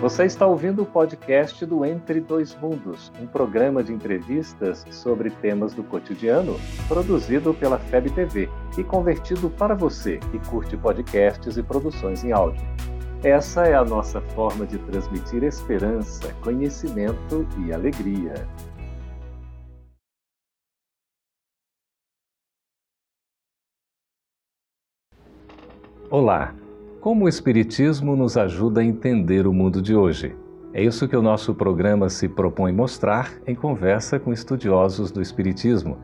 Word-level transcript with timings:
Você 0.00 0.26
está 0.26 0.46
ouvindo 0.46 0.82
o 0.82 0.86
podcast 0.86 1.66
do 1.66 1.84
Entre 1.84 2.20
Dois 2.20 2.54
Mundos, 2.54 3.12
um 3.20 3.26
programa 3.26 3.82
de 3.82 3.92
entrevistas 3.92 4.86
sobre 4.92 5.28
temas 5.28 5.74
do 5.74 5.82
cotidiano, 5.82 6.54
produzido 6.86 7.52
pela 7.52 7.80
FEB 7.80 8.10
TV 8.10 8.48
e 8.78 8.84
convertido 8.84 9.50
para 9.50 9.74
você 9.74 10.18
que 10.30 10.38
curte 10.50 10.76
podcasts 10.76 11.56
e 11.56 11.62
produções 11.64 12.22
em 12.22 12.30
áudio. 12.30 12.64
Essa 13.24 13.64
é 13.64 13.74
a 13.74 13.84
nossa 13.84 14.20
forma 14.20 14.64
de 14.64 14.78
transmitir 14.78 15.42
esperança, 15.42 16.32
conhecimento 16.44 17.44
e 17.66 17.72
alegria. 17.72 18.46
Olá! 26.08 26.54
Como 27.00 27.26
o 27.26 27.28
Espiritismo 27.28 28.16
nos 28.16 28.36
ajuda 28.36 28.80
a 28.80 28.84
entender 28.84 29.46
o 29.46 29.52
mundo 29.52 29.80
de 29.80 29.94
hoje? 29.94 30.34
É 30.74 30.82
isso 30.82 31.06
que 31.06 31.16
o 31.16 31.22
nosso 31.22 31.54
programa 31.54 32.08
se 32.08 32.28
propõe 32.28 32.72
mostrar 32.72 33.34
em 33.46 33.54
conversa 33.54 34.18
com 34.18 34.32
estudiosos 34.32 35.12
do 35.12 35.22
Espiritismo. 35.22 35.96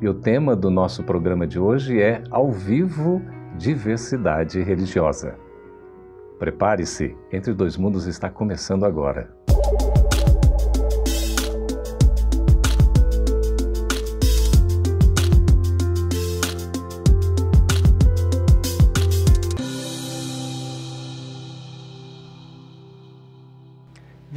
E 0.00 0.06
o 0.06 0.12
tema 0.12 0.54
do 0.54 0.70
nosso 0.70 1.02
programa 1.04 1.46
de 1.46 1.58
hoje 1.58 1.98
é 2.02 2.22
Ao 2.30 2.52
Vivo 2.52 3.22
Diversidade 3.56 4.62
Religiosa. 4.62 5.36
Prepare-se, 6.38 7.16
Entre 7.32 7.54
Dois 7.54 7.78
Mundos 7.78 8.06
está 8.06 8.28
começando 8.28 8.84
agora. 8.84 9.34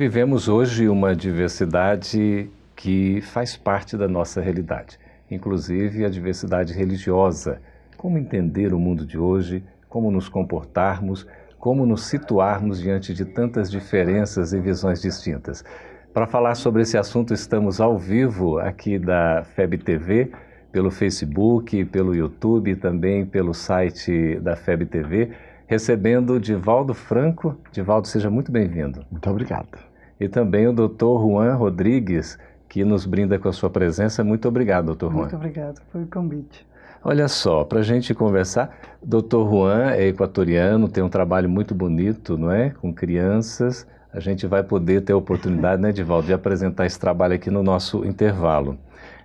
Vivemos 0.06 0.48
hoje 0.48 0.88
uma 0.88 1.16
diversidade 1.16 2.48
que 2.76 3.22
faz 3.22 3.58
parte 3.58 3.98
da 3.98 4.08
nossa 4.08 4.40
realidade, 4.40 5.00
inclusive 5.32 6.06
a 6.06 6.10
diversidade 6.10 6.74
religiosa. 6.74 7.60
Como 7.98 8.20
entender 8.20 8.72
o 8.72 8.78
mundo 8.78 9.04
de 9.04 9.18
hoje, 9.18 9.64
como 9.90 10.12
nos 10.12 10.30
comportarmos, 10.30 11.26
como 11.58 11.88
nos 11.88 12.06
situarmos 12.06 12.80
diante 12.80 13.16
de 13.16 13.26
tantas 13.26 13.72
diferenças 13.72 14.54
e 14.54 14.60
visões 14.60 15.02
distintas. 15.02 15.66
Para 16.14 16.28
falar 16.28 16.54
sobre 16.54 16.84
esse 16.84 17.00
assunto, 17.00 17.34
estamos 17.34 17.82
ao 17.82 17.98
vivo 17.98 18.60
aqui 18.60 19.00
da 19.00 19.44
FEB 19.56 19.80
TV, 19.80 20.32
pelo 20.72 20.92
Facebook, 20.92 21.84
pelo 21.86 22.14
YouTube 22.14 22.70
e 22.70 22.76
também 22.76 23.26
pelo 23.26 23.56
site 23.56 24.36
da 24.36 24.56
FEB 24.56 24.86
TV 24.86 25.32
recebendo 25.66 26.40
Divaldo 26.40 26.94
Franco. 26.94 27.58
Divaldo, 27.72 28.08
seja 28.08 28.30
muito 28.30 28.52
bem-vindo. 28.52 29.04
Muito 29.10 29.28
obrigado. 29.28 29.95
E 30.20 30.28
também 30.28 30.68
o 30.68 30.74
doutor 30.74 31.22
Juan 31.22 31.56
Rodrigues, 31.56 32.38
que 32.70 32.84
nos 32.84 33.06
brinda 33.06 33.38
com 33.38 33.48
a 33.48 33.54
sua 33.54 33.70
presença. 33.70 34.24
Muito 34.24 34.48
obrigado, 34.48 34.86
doutor 34.86 35.12
Juan. 35.12 35.22
Muito 35.22 35.36
obrigado 35.36 35.82
pelo 35.92 36.06
convite. 36.08 36.66
Olha 37.04 37.28
só, 37.28 37.64
para 37.64 37.80
a 37.80 37.84
gente 37.84 38.14
conversar, 38.16 38.76
doutor 39.04 39.48
Juan 39.48 39.92
é 39.92 40.08
equatoriano, 40.08 40.88
tem 40.88 41.04
um 41.04 41.10
trabalho 41.10 41.48
muito 41.48 41.76
bonito, 41.76 42.38
não 42.38 42.52
é? 42.52 42.72
Com 42.72 42.92
crianças. 42.94 43.86
A 44.12 44.20
gente 44.20 44.48
vai 44.48 44.64
poder 44.64 45.02
ter 45.02 45.14
a 45.14 45.18
oportunidade, 45.18 45.82
né, 45.82 45.90
Edivaldo, 45.90 46.28
de 46.28 46.34
apresentar 46.34 46.86
esse 46.86 47.00
trabalho 47.00 47.36
aqui 47.36 47.52
no 47.52 47.62
nosso 47.62 48.06
intervalo. 48.06 48.78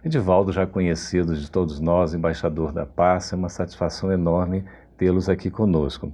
Edivaldo, 0.04 0.52
já 0.52 0.66
conhecido 0.66 1.34
de 1.34 1.50
todos 1.50 1.78
nós, 1.78 2.12
embaixador 2.12 2.72
da 2.72 2.84
paz, 2.84 3.32
é 3.32 3.36
uma 3.36 3.48
satisfação 3.48 4.10
enorme 4.10 4.64
tê-los 4.98 5.28
aqui 5.28 5.48
conosco. 5.50 6.12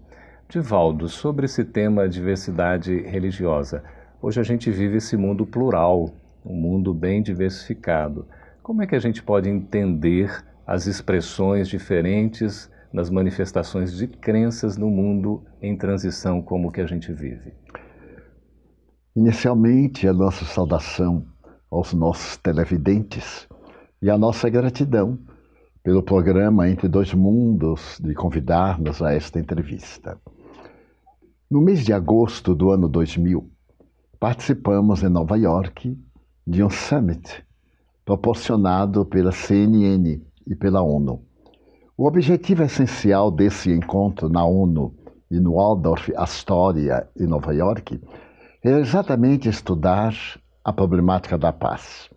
Divaldo, 0.49 1.09
sobre 1.09 1.47
esse 1.47 1.65
tema 1.65 2.09
diversidade 2.09 3.01
religiosa, 3.01 3.83
hoje 4.27 4.41
a 4.41 4.43
gente 4.43 4.73
vive 4.73 4.97
esse 4.97 5.17
mundo 5.17 5.47
plural, 5.47 6.11
um 6.45 6.53
mundo 6.53 6.93
bem 6.93 7.23
diversificado. 7.23 8.27
Como 8.61 8.83
é 8.83 8.87
que 8.87 8.97
a 8.97 8.99
gente 8.99 9.23
pode 9.23 9.49
entender 9.49 10.45
as 10.67 10.89
expressões 10.89 11.69
diferentes 11.69 12.69
nas 12.93 13.09
manifestações 13.09 13.97
de 13.97 14.09
crenças 14.09 14.77
no 14.77 14.91
mundo 14.91 15.45
em 15.63 15.77
transição 15.77 16.43
como 16.43 16.73
que 16.73 16.81
a 16.81 16.87
gente 16.87 17.13
vive? 17.13 17.53
Inicialmente, 19.15 20.09
a 20.09 20.13
nossa 20.13 20.45
saudação 20.45 21.25
aos 21.71 21.95
nossos 21.95 22.37
televidentes 22.37 23.47
e 24.03 24.11
a 24.11 24.19
nossa 24.19 24.51
gratidão 24.51 25.21
pelo 25.85 26.03
programa 26.03 26.69
Entre 26.69 26.89
Dois 26.89 27.15
Mundos 27.15 28.01
de 28.03 28.13
convidar-nos 28.13 29.01
a 29.01 29.15
esta 29.15 29.39
entrevista. 29.39 30.19
No 31.49 31.61
mês 31.61 31.85
de 31.85 31.93
agosto 31.93 32.57
do 32.57 32.73
ano 32.73 32.89
2000, 32.89 33.53
participamos 34.19 35.03
em 35.03 35.09
Nova 35.09 35.37
York 35.37 35.97
de 36.47 36.63
um 36.63 36.71
summit 36.71 37.45
proporcionado 38.05 39.05
pela 39.05 39.33
CNN 39.33 40.23
e 40.47 40.55
pela 40.55 40.83
ONU. 40.83 41.23
O 41.97 42.07
objetivo 42.07 42.63
essencial 42.63 43.31
desse 43.31 43.71
encontro 43.71 44.29
na 44.29 44.45
ONU 44.45 44.95
e 45.31 45.41
no 45.41 45.55
Waldorf 45.55 46.13
Astoria, 46.17 47.09
em 47.19 47.27
Nova 47.27 47.53
York, 47.53 48.01
era 48.63 48.81
exatamente 48.81 49.49
estudar 49.49 50.15
a 50.65 50.73
problemática 50.73 51.37
da 51.37 51.53
paz. 51.53 52.09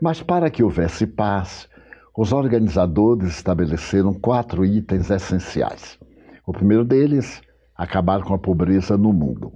Mas 0.00 0.22
para 0.22 0.50
que 0.50 0.62
houvesse 0.62 1.06
paz, 1.06 1.68
os 2.16 2.32
organizadores 2.32 3.36
estabeleceram 3.36 4.14
quatro 4.14 4.64
itens 4.64 5.10
essenciais. 5.10 5.98
O 6.46 6.52
primeiro 6.52 6.84
deles 6.84 7.40
acabar 7.76 8.22
com 8.22 8.34
a 8.34 8.38
pobreza 8.38 8.96
no 8.96 9.12
mundo. 9.12 9.52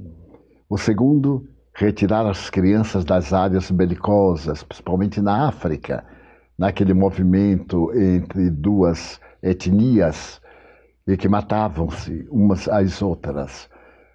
O 0.68 0.78
segundo, 0.78 1.46
retirar 1.74 2.24
as 2.24 2.48
crianças 2.48 3.04
das 3.04 3.32
áreas 3.32 3.70
belicosas, 3.70 4.62
principalmente 4.62 5.20
na 5.20 5.48
África, 5.48 6.04
naquele 6.56 6.94
movimento 6.94 7.92
entre 7.92 8.48
duas 8.48 9.20
etnias 9.42 10.40
e 11.06 11.16
que 11.16 11.28
matavam-se 11.28 12.26
umas 12.30 12.68
às 12.68 13.02
outras. 13.02 13.68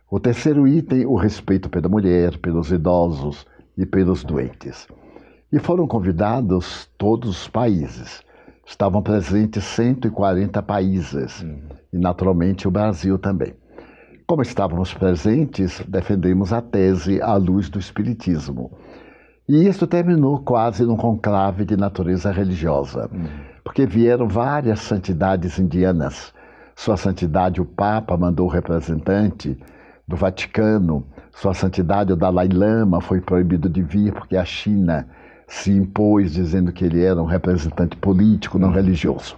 O 0.10 0.20
terceiro 0.20 0.68
item, 0.68 1.06
o 1.06 1.16
respeito 1.16 1.70
pela 1.70 1.90
mulher, 1.90 2.38
pelos 2.38 2.72
idosos 2.72 3.46
e 3.78 3.86
pelos 3.86 4.24
doentes. 4.24 4.88
E 5.52 5.60
foram 5.60 5.86
convidados 5.86 6.90
todos 6.98 7.30
os 7.30 7.48
países. 7.48 8.24
Estavam 8.66 9.04
presentes 9.04 9.64
140 9.66 10.62
países, 10.64 11.44
hum. 11.44 11.60
e 11.92 11.98
naturalmente 11.98 12.68
o 12.68 12.72
Brasil 12.72 13.20
também. 13.20 13.54
Como 14.30 14.44
estávamos 14.44 14.94
presentes, 14.94 15.82
defendemos 15.88 16.54
a 16.54 16.62
tese 16.62 17.20
à 17.20 17.34
luz 17.34 17.68
do 17.68 17.80
Espiritismo. 17.80 18.70
E 19.48 19.68
isso 19.68 19.88
terminou 19.88 20.38
quase 20.38 20.86
num 20.86 20.96
conclave 20.96 21.66
de 21.66 21.76
natureza 21.76 22.32
religiosa, 22.32 23.10
uhum. 23.12 23.26
porque 23.64 23.88
vieram 23.88 24.28
várias 24.28 24.82
santidades 24.82 25.58
indianas. 25.58 26.32
Sua 26.76 26.96
Santidade 26.96 27.60
o 27.60 27.66
Papa 27.66 28.16
mandou 28.16 28.48
representante 28.48 29.58
do 30.08 30.16
Vaticano, 30.16 31.08
Sua 31.32 31.56
Santidade 31.56 32.14
o 32.14 32.16
Dalai 32.16 32.50
Lama 32.50 33.02
foi 33.02 33.22
proibido 33.22 33.68
de 33.68 33.82
vir 33.82 34.14
porque 34.14 34.38
a 34.38 34.46
China 34.46 35.08
se 35.48 35.72
impôs 35.72 36.34
dizendo 36.34 36.72
que 36.72 36.86
ele 36.86 37.04
era 37.04 37.20
um 37.20 37.26
representante 37.26 37.98
político, 37.98 38.60
não 38.60 38.68
uhum. 38.68 38.76
religioso. 38.76 39.36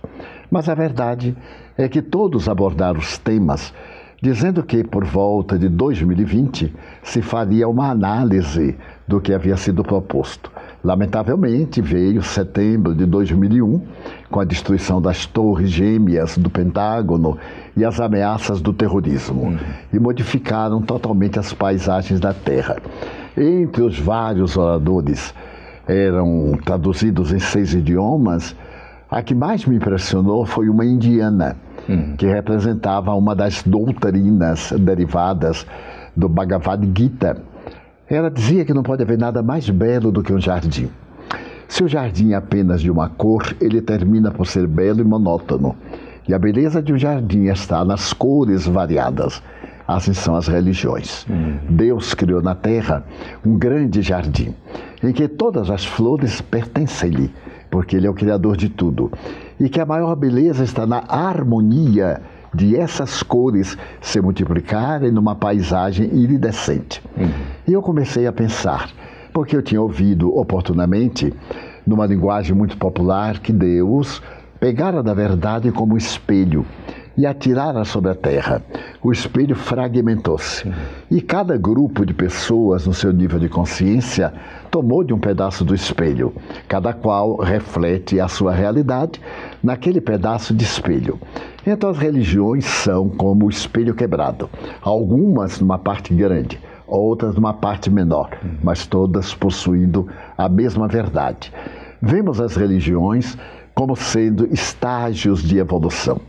Mas 0.51 0.67
a 0.67 0.75
verdade 0.75 1.33
é 1.77 1.87
que 1.87 2.01
todos 2.01 2.49
abordaram 2.49 2.99
os 2.99 3.17
temas 3.17 3.73
dizendo 4.21 4.61
que 4.61 4.83
por 4.83 5.03
volta 5.03 5.57
de 5.57 5.67
2020 5.67 6.71
se 7.01 7.23
faria 7.23 7.67
uma 7.67 7.89
análise 7.89 8.77
do 9.07 9.19
que 9.19 9.33
havia 9.33 9.57
sido 9.57 9.83
proposto. 9.83 10.51
Lamentavelmente, 10.83 11.81
veio 11.81 12.21
setembro 12.21 12.93
de 12.93 13.05
2001, 13.05 13.81
com 14.29 14.39
a 14.39 14.45
destruição 14.45 15.01
das 15.01 15.25
torres 15.25 15.71
gêmeas 15.71 16.37
do 16.37 16.49
Pentágono 16.49 17.37
e 17.75 17.83
as 17.83 17.99
ameaças 17.99 18.61
do 18.61 18.71
terrorismo, 18.71 19.41
uhum. 19.41 19.57
e 19.91 19.99
modificaram 19.99 20.81
totalmente 20.81 21.39
as 21.39 21.51
paisagens 21.51 22.19
da 22.19 22.33
Terra. 22.33 22.77
Entre 23.35 23.81
os 23.81 23.99
vários 23.99 24.55
oradores, 24.55 25.33
eram 25.87 26.57
traduzidos 26.63 27.33
em 27.33 27.39
seis 27.39 27.73
idiomas, 27.73 28.55
a 29.09 29.21
que 29.23 29.33
mais 29.33 29.65
me 29.65 29.77
impressionou 29.77 30.45
foi 30.45 30.69
uma 30.69 30.85
indiana 30.85 31.57
Que 32.17 32.25
representava 32.25 33.13
uma 33.13 33.35
das 33.35 33.63
doutrinas 33.63 34.73
derivadas 34.79 35.65
do 36.15 36.27
Bhagavad 36.29 36.87
Gita. 36.95 37.37
Ela 38.09 38.29
dizia 38.29 38.65
que 38.65 38.73
não 38.73 38.83
pode 38.83 39.03
haver 39.03 39.17
nada 39.17 39.41
mais 39.41 39.69
belo 39.69 40.11
do 40.11 40.21
que 40.21 40.33
um 40.33 40.39
jardim. 40.39 40.89
Se 41.67 41.83
o 41.83 41.87
jardim 41.87 42.33
é 42.33 42.35
apenas 42.35 42.81
de 42.81 42.91
uma 42.91 43.07
cor, 43.07 43.55
ele 43.61 43.81
termina 43.81 44.29
por 44.29 44.45
ser 44.45 44.67
belo 44.67 44.99
e 44.99 45.03
monótono. 45.05 45.75
E 46.27 46.33
a 46.33 46.39
beleza 46.39 46.81
de 46.81 46.93
um 46.93 46.97
jardim 46.97 47.45
está 47.45 47.85
nas 47.85 48.11
cores 48.11 48.67
variadas. 48.67 49.41
Assim 49.87 50.13
são 50.13 50.35
as 50.35 50.47
religiões. 50.47 51.25
Hum. 51.29 51.57
Deus 51.69 52.13
criou 52.13 52.41
na 52.41 52.55
terra 52.55 53.05
um 53.45 53.57
grande 53.57 54.01
jardim, 54.01 54.53
em 55.01 55.11
que 55.11 55.27
todas 55.27 55.69
as 55.69 55.85
flores 55.85 56.41
pertencem-lhe, 56.41 57.31
porque 57.71 57.95
Ele 57.95 58.05
é 58.05 58.09
o 58.09 58.13
Criador 58.13 58.57
de 58.57 58.69
tudo 58.69 59.09
e 59.59 59.69
que 59.69 59.79
a 59.79 59.85
maior 59.85 60.15
beleza 60.15 60.63
está 60.63 60.85
na 60.85 61.03
harmonia 61.07 62.21
de 62.53 62.75
essas 62.75 63.23
cores 63.23 63.77
se 64.01 64.19
multiplicarem 64.19 65.09
numa 65.09 65.33
paisagem 65.33 66.13
iridescente. 66.13 67.01
Uhum. 67.17 67.29
E 67.65 67.71
eu 67.71 67.81
comecei 67.81 68.27
a 68.27 68.33
pensar, 68.33 68.89
porque 69.33 69.55
eu 69.55 69.61
tinha 69.61 69.81
ouvido 69.81 70.37
oportunamente, 70.37 71.33
numa 71.87 72.05
linguagem 72.05 72.53
muito 72.53 72.75
popular, 72.77 73.39
que 73.39 73.53
Deus 73.53 74.21
pegara 74.59 75.01
da 75.01 75.13
verdade 75.13 75.71
como 75.71 75.97
espelho 75.97 76.65
e 77.17 77.25
atirara 77.25 77.85
sobre 77.85 78.11
a 78.11 78.15
terra. 78.15 78.61
O 79.03 79.11
espelho 79.11 79.55
fragmentou-se. 79.55 80.71
E 81.09 81.21
cada 81.21 81.57
grupo 81.57 82.05
de 82.05 82.13
pessoas, 82.13 82.85
no 82.85 82.93
seu 82.93 83.11
nível 83.11 83.39
de 83.39 83.49
consciência, 83.49 84.31
tomou 84.69 85.03
de 85.03 85.11
um 85.11 85.17
pedaço 85.17 85.65
do 85.65 85.73
espelho, 85.73 86.31
cada 86.67 86.93
qual 86.93 87.37
reflete 87.37 88.19
a 88.19 88.27
sua 88.27 88.53
realidade 88.53 89.19
naquele 89.63 89.99
pedaço 89.99 90.53
de 90.53 90.63
espelho. 90.63 91.19
Então 91.65 91.89
as 91.89 91.97
religiões 91.97 92.63
são 92.63 93.09
como 93.09 93.47
o 93.47 93.49
espelho 93.49 93.95
quebrado, 93.95 94.47
algumas 94.83 95.59
numa 95.59 95.79
parte 95.79 96.13
grande, 96.13 96.59
outras 96.85 97.33
numa 97.33 97.55
parte 97.55 97.89
menor, 97.89 98.29
mas 98.63 98.85
todas 98.85 99.33
possuindo 99.33 100.07
a 100.37 100.47
mesma 100.47 100.87
verdade. 100.87 101.51
Vemos 101.99 102.39
as 102.39 102.55
religiões 102.55 103.35
como 103.73 103.95
sendo 103.95 104.45
estágios 104.53 105.41
de 105.41 105.57
evolução, 105.57 106.19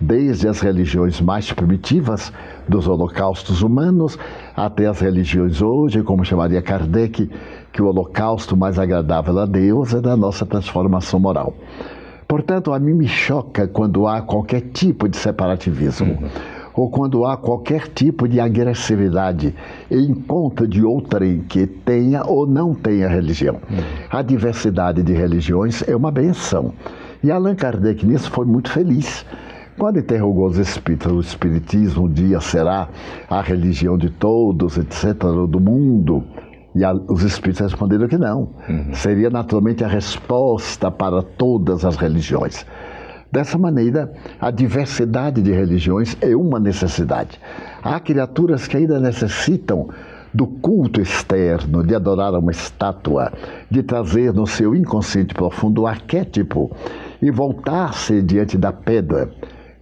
desde 0.00 0.48
as 0.48 0.60
religiões 0.60 1.20
mais 1.20 1.52
primitivas, 1.52 2.32
dos 2.68 2.86
holocaustos 2.86 3.62
humanos, 3.62 4.18
até 4.56 4.86
as 4.86 5.00
religiões 5.00 5.60
hoje, 5.60 6.02
como 6.02 6.24
chamaria 6.24 6.62
Kardec, 6.62 7.28
que 7.72 7.82
o 7.82 7.86
holocausto 7.86 8.56
mais 8.56 8.78
agradável 8.78 9.38
a 9.38 9.46
Deus 9.46 9.94
é 9.94 10.00
da 10.00 10.16
nossa 10.16 10.46
transformação 10.46 11.18
moral. 11.18 11.54
Portanto, 12.28 12.72
a 12.72 12.78
mim 12.78 12.94
me 12.94 13.08
choca 13.08 13.68
quando 13.68 14.06
há 14.06 14.22
qualquer 14.22 14.60
tipo 14.72 15.08
de 15.08 15.16
separativismo. 15.16 16.12
Uhum. 16.14 16.28
Ou 16.74 16.90
quando 16.90 17.24
há 17.24 17.36
qualquer 17.36 17.88
tipo 17.88 18.26
de 18.26 18.40
agressividade 18.40 19.54
em 19.90 20.14
conta 20.14 20.66
de 20.66 20.82
outrem 20.84 21.42
que 21.48 21.66
tenha 21.66 22.24
ou 22.24 22.46
não 22.46 22.74
tenha 22.74 23.08
religião. 23.08 23.58
A 24.10 24.22
diversidade 24.22 25.02
de 25.02 25.12
religiões 25.12 25.86
é 25.86 25.94
uma 25.94 26.10
benção. 26.10 26.72
E 27.22 27.30
Allan 27.30 27.54
Kardec 27.54 28.04
nisso 28.06 28.30
foi 28.30 28.46
muito 28.46 28.70
feliz. 28.70 29.24
Quando 29.78 29.98
interrogou 29.98 30.46
os 30.46 30.58
espíritos, 30.58 31.12
o 31.12 31.20
espiritismo 31.20 32.04
um 32.04 32.08
dia 32.08 32.40
será 32.40 32.88
a 33.28 33.40
religião 33.40 33.96
de 33.96 34.10
todos, 34.10 34.76
etc., 34.76 35.14
do 35.48 35.58
mundo, 35.58 36.22
e 36.74 36.84
a, 36.84 36.92
os 36.92 37.22
espíritos 37.22 37.60
responderam 37.60 38.08
que 38.08 38.18
não. 38.18 38.48
Uhum. 38.68 38.94
Seria 38.94 39.30
naturalmente 39.30 39.84
a 39.84 39.88
resposta 39.88 40.90
para 40.90 41.22
todas 41.22 41.84
as 41.84 41.96
religiões. 41.96 42.66
Dessa 43.32 43.56
maneira, 43.56 44.12
a 44.38 44.50
diversidade 44.50 45.40
de 45.40 45.50
religiões 45.52 46.14
é 46.20 46.36
uma 46.36 46.60
necessidade. 46.60 47.40
Há 47.82 47.98
criaturas 47.98 48.68
que 48.68 48.76
ainda 48.76 49.00
necessitam 49.00 49.88
do 50.34 50.46
culto 50.46 51.00
externo, 51.00 51.82
de 51.82 51.94
adorar 51.94 52.34
uma 52.34 52.50
estátua, 52.50 53.32
de 53.70 53.82
trazer 53.82 54.34
no 54.34 54.46
seu 54.46 54.74
inconsciente 54.74 55.32
profundo 55.32 55.82
o 55.82 55.86
arquétipo 55.86 56.76
e 57.22 57.30
voltar-se 57.30 58.20
diante 58.20 58.58
da 58.58 58.70
pedra. 58.70 59.30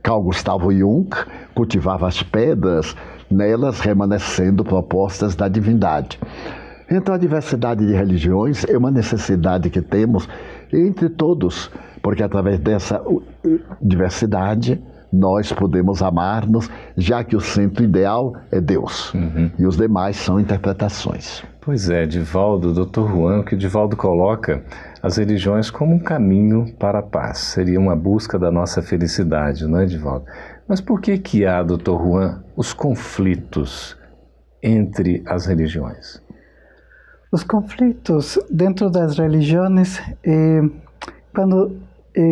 Carl 0.01 0.23
Gustavo 0.23 0.73
Jung 0.73 1.11
cultivava 1.53 2.07
as 2.07 2.23
pedras, 2.23 2.95
nelas 3.29 3.81
remanescendo 3.81 4.63
propostas 4.63 5.35
da 5.35 5.49
divindade. 5.49 6.21
Então, 6.89 7.15
a 7.15 7.19
diversidade 7.19 7.85
de 7.85 7.93
religiões 7.93 8.65
é 8.65 8.79
uma 8.79 8.91
necessidade 8.91 9.71
que 9.71 9.81
temos 9.81 10.29
entre 10.73 11.09
todos, 11.09 11.71
porque 12.03 12.23
através 12.23 12.59
dessa 12.59 13.03
diversidade 13.81 14.81
nós 15.13 15.53
podemos 15.53 16.03
amar-nos, 16.03 16.71
já 16.97 17.25
que 17.25 17.35
o 17.35 17.41
centro 17.41 17.83
ideal 17.83 18.35
é 18.51 18.61
Deus 18.61 19.13
uhum. 19.13 19.51
e 19.59 19.67
os 19.67 19.77
demais 19.77 20.17
são 20.17 20.39
interpretações. 20.39 21.43
Pois 21.61 21.91
é, 21.91 22.07
Divaldo, 22.07 22.73
Dr. 22.73 23.09
Juan, 23.09 23.43
que 23.43 23.57
Divaldo 23.57 23.97
coloca 23.97 24.63
as 25.03 25.17
religiões 25.17 25.71
como 25.71 25.95
um 25.95 25.99
caminho 25.99 26.73
para 26.79 27.01
a 27.01 27.03
paz, 27.03 27.39
seria 27.39 27.79
uma 27.79 27.97
busca 27.97 28.39
da 28.39 28.51
nossa 28.51 28.81
felicidade, 28.81 29.67
não 29.67 29.81
é, 29.81 29.87
Divaldo? 29.87 30.25
Mas 30.67 30.81
por 30.81 31.01
que 31.01 31.19
que 31.19 31.45
há, 31.45 31.63
Dr. 31.63 31.91
Juan, 31.91 32.45
os 32.57 32.73
conflitos 32.73 33.97
entre 34.63 35.23
as 35.27 35.47
religiões? 35.47 36.23
Os 37.33 37.43
conflitos 37.43 38.39
dentro 38.51 38.91
das 38.91 39.19
religiões, 39.19 40.01
eh, 40.25 40.63
quando 41.35 41.77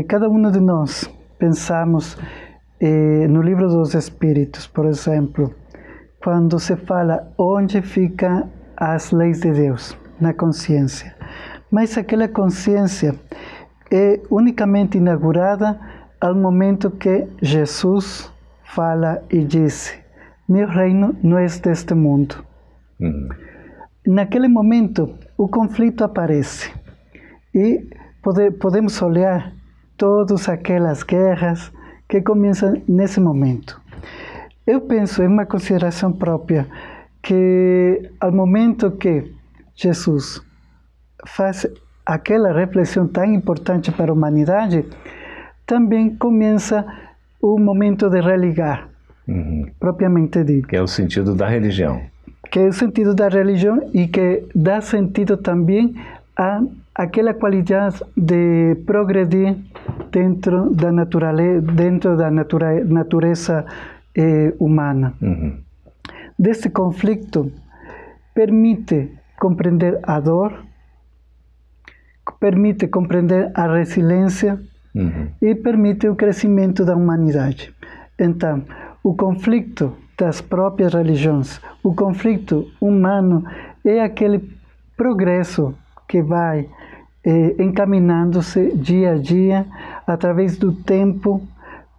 cada 0.09 0.29
um 0.29 0.51
de 0.51 0.61
nós 0.61 1.09
pensamos 1.39 2.17
eh, 2.81 3.27
no 3.29 3.43
livro 3.43 3.69
dos 3.69 3.95
Espíritos, 3.95 4.67
por 4.67 4.87
exemplo, 4.87 5.55
quando 6.23 6.59
se 6.59 6.77
fala 6.77 7.33
onde 7.39 7.81
ficam 7.83 8.51
as 8.77 9.13
leis 9.13 9.41
de 9.41 9.53
Deus 9.53 9.97
na 10.21 10.33
consciência. 10.33 11.15
Mas 11.71 11.97
aquela 11.97 12.29
consciência 12.29 13.15
é 13.91 14.21
unicamente 14.31 14.99
inaugurada 14.99 15.79
ao 16.21 16.35
momento 16.35 16.91
que 16.91 17.27
Jesus 17.41 18.33
fala 18.65 19.23
e 19.31 19.45
diz: 19.45 19.95
Meu 20.49 20.67
reino 20.67 21.17
não 21.23 21.39
é 21.39 21.47
deste 21.47 21.95
mundo. 21.95 22.45
Uhum. 23.01 23.29
Naquele 24.07 24.49
momento, 24.49 25.19
o 25.37 25.49
conflito 25.49 26.03
aparece 26.03 26.73
e 27.55 27.89
pode, 28.23 28.51
podemos 28.53 29.01
olhar 29.03 29.53
todas 29.99 30.49
aquelas 30.49 31.03
guerras 31.03 31.71
que 32.09 32.23
começam 32.23 32.81
nesse 32.89 33.21
momento. 33.21 33.79
Eu 34.67 34.81
penso, 34.83 35.23
em 35.23 35.27
uma 35.27 35.45
consideração 35.45 36.13
própria, 36.13 36.67
que 37.23 38.11
ao 38.21 38.33
momento 38.33 38.93
que 38.93 39.31
Jesus 39.75 40.41
faz 41.27 41.67
aquela 42.07 42.53
reflexão 42.53 43.07
tão 43.07 43.25
importante 43.25 43.93
para 43.93 44.11
a 44.11 44.15
humanidade, 44.15 44.87
também 45.67 46.17
começa 46.17 46.87
o 47.43 47.59
momento 47.59 48.09
de 48.09 48.21
religar, 48.21 48.89
uhum. 49.27 49.67
propriamente 49.79 50.43
dito. 50.45 50.69
Que 50.69 50.77
é 50.77 50.83
o 50.83 50.87
sentido 50.87 51.35
da 51.35 51.47
religião. 51.47 52.01
Que 52.51 52.61
é 52.61 52.69
o 52.69 52.73
sentido 52.73 53.15
da 53.15 53.29
religião 53.29 53.91
e 53.93 54.07
que 54.07 54.45
dá 54.55 54.81
sentido 54.81 55.37
também 55.37 55.95
a 56.37 56.63
aquela 56.99 57.33
qualidade 57.33 58.03
de 58.15 58.75
progredir 58.85 59.57
dentro 60.13 60.75
da 60.75 60.93
natureza, 60.93 61.63
dentro 61.63 62.17
da 62.17 62.31
natura, 62.31 62.85
natureza 62.85 63.65
eh, 64.15 64.53
humana. 64.59 65.15
Uhum 65.23 65.69
desse 66.39 66.71
conflito 66.71 67.51
permite 68.35 69.11
compreender 69.41 69.99
a 70.05 70.21
dor, 70.21 70.65
permite 72.39 72.87
compreender 72.87 73.51
a 73.55 73.67
resiliência 73.67 74.61
uhum. 74.95 75.29
e 75.43 75.55
permite 75.57 76.09
o 76.09 76.15
crescimento 76.15 76.85
da 76.85 76.95
humanidade. 76.95 77.75
Então, 78.19 78.65
o 79.03 79.15
conflito 79.15 79.97
das 80.17 80.41
próprias 80.41 80.95
religiões, 80.95 81.61
o 81.83 81.95
conflito 81.95 82.67
humano 82.81 83.45
é 83.85 84.01
aquele 84.01 84.41
progresso 84.97 85.75
que 86.07 86.23
vai 86.23 86.69
eh, 87.29 87.63
encaminhando-se 87.63 88.75
dia 88.75 89.13
a 89.13 89.19
dia 89.19 89.67
através 90.07 90.57
do 90.57 90.73
tempo 90.73 91.43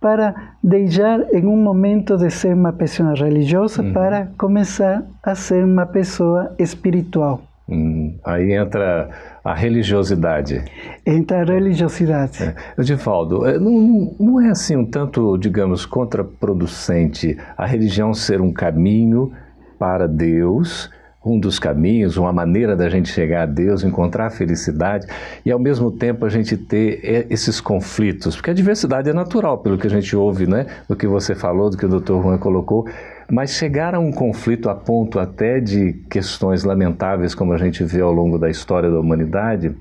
para 0.01 0.53
deixar 0.63 1.31
em 1.31 1.45
um 1.45 1.55
momento 1.55 2.17
de 2.17 2.31
ser 2.31 2.55
uma 2.55 2.73
pessoa 2.73 3.13
religiosa 3.13 3.83
uhum. 3.83 3.93
para 3.93 4.31
começar 4.39 5.03
a 5.21 5.35
ser 5.35 5.63
uma 5.63 5.85
pessoa 5.85 6.55
espiritual. 6.57 7.43
Uhum. 7.67 8.17
Aí 8.25 8.53
entra 8.53 9.11
a 9.43 9.53
religiosidade. 9.53 10.63
Entra 11.05 11.41
a 11.41 11.45
religiosidade. 11.45 12.41
É. 12.41 12.55
Edivaldo, 12.81 13.45
é, 13.45 13.59
não, 13.59 14.15
não 14.19 14.41
é 14.41 14.49
assim 14.49 14.75
um 14.75 14.85
tanto, 14.85 15.37
digamos, 15.37 15.85
contraproducente 15.85 17.37
a 17.55 17.67
religião 17.67 18.15
ser 18.15 18.41
um 18.41 18.51
caminho 18.51 19.31
para 19.77 20.07
Deus 20.07 20.89
um 21.23 21.37
dos 21.37 21.59
caminhos, 21.59 22.15
uma 22.15 22.31
maneira 22.31 22.75
da 22.75 22.89
gente 22.89 23.09
chegar 23.09 23.43
a 23.43 23.45
Deus, 23.45 23.83
encontrar 23.83 24.27
a 24.27 24.29
felicidade 24.29 25.05
e 25.45 25.51
ao 25.51 25.59
mesmo 25.59 25.91
tempo 25.91 26.25
a 26.25 26.29
gente 26.29 26.55
ter 26.55 27.27
esses 27.29 27.59
conflitos, 27.59 28.35
porque 28.35 28.51
a 28.51 28.53
diversidade 28.53 29.09
é 29.09 29.13
natural, 29.13 29.57
pelo 29.57 29.77
que 29.77 29.87
a 29.87 29.89
gente 29.89 30.15
ouve, 30.15 30.47
né, 30.47 30.65
do 30.87 30.95
que 30.95 31.05
você 31.05 31.35
falou, 31.35 31.69
do 31.69 31.77
que 31.77 31.85
o 31.85 31.99
Dr. 31.99 32.21
Juan 32.21 32.37
colocou, 32.37 32.87
mas 33.29 33.51
chegar 33.51 33.93
a 33.93 33.99
um 33.99 34.11
conflito 34.11 34.69
a 34.69 34.75
ponto 34.75 35.19
até 35.19 35.59
de 35.59 35.93
questões 36.09 36.63
lamentáveis 36.63 37.35
como 37.35 37.51
a 37.53 37.57
gente 37.57 37.83
vê 37.83 37.99
ao 37.99 38.13
longo 38.13 38.39
da 38.39 38.49
história 38.49 38.89
da 38.89 38.99
humanidade, 38.99 39.75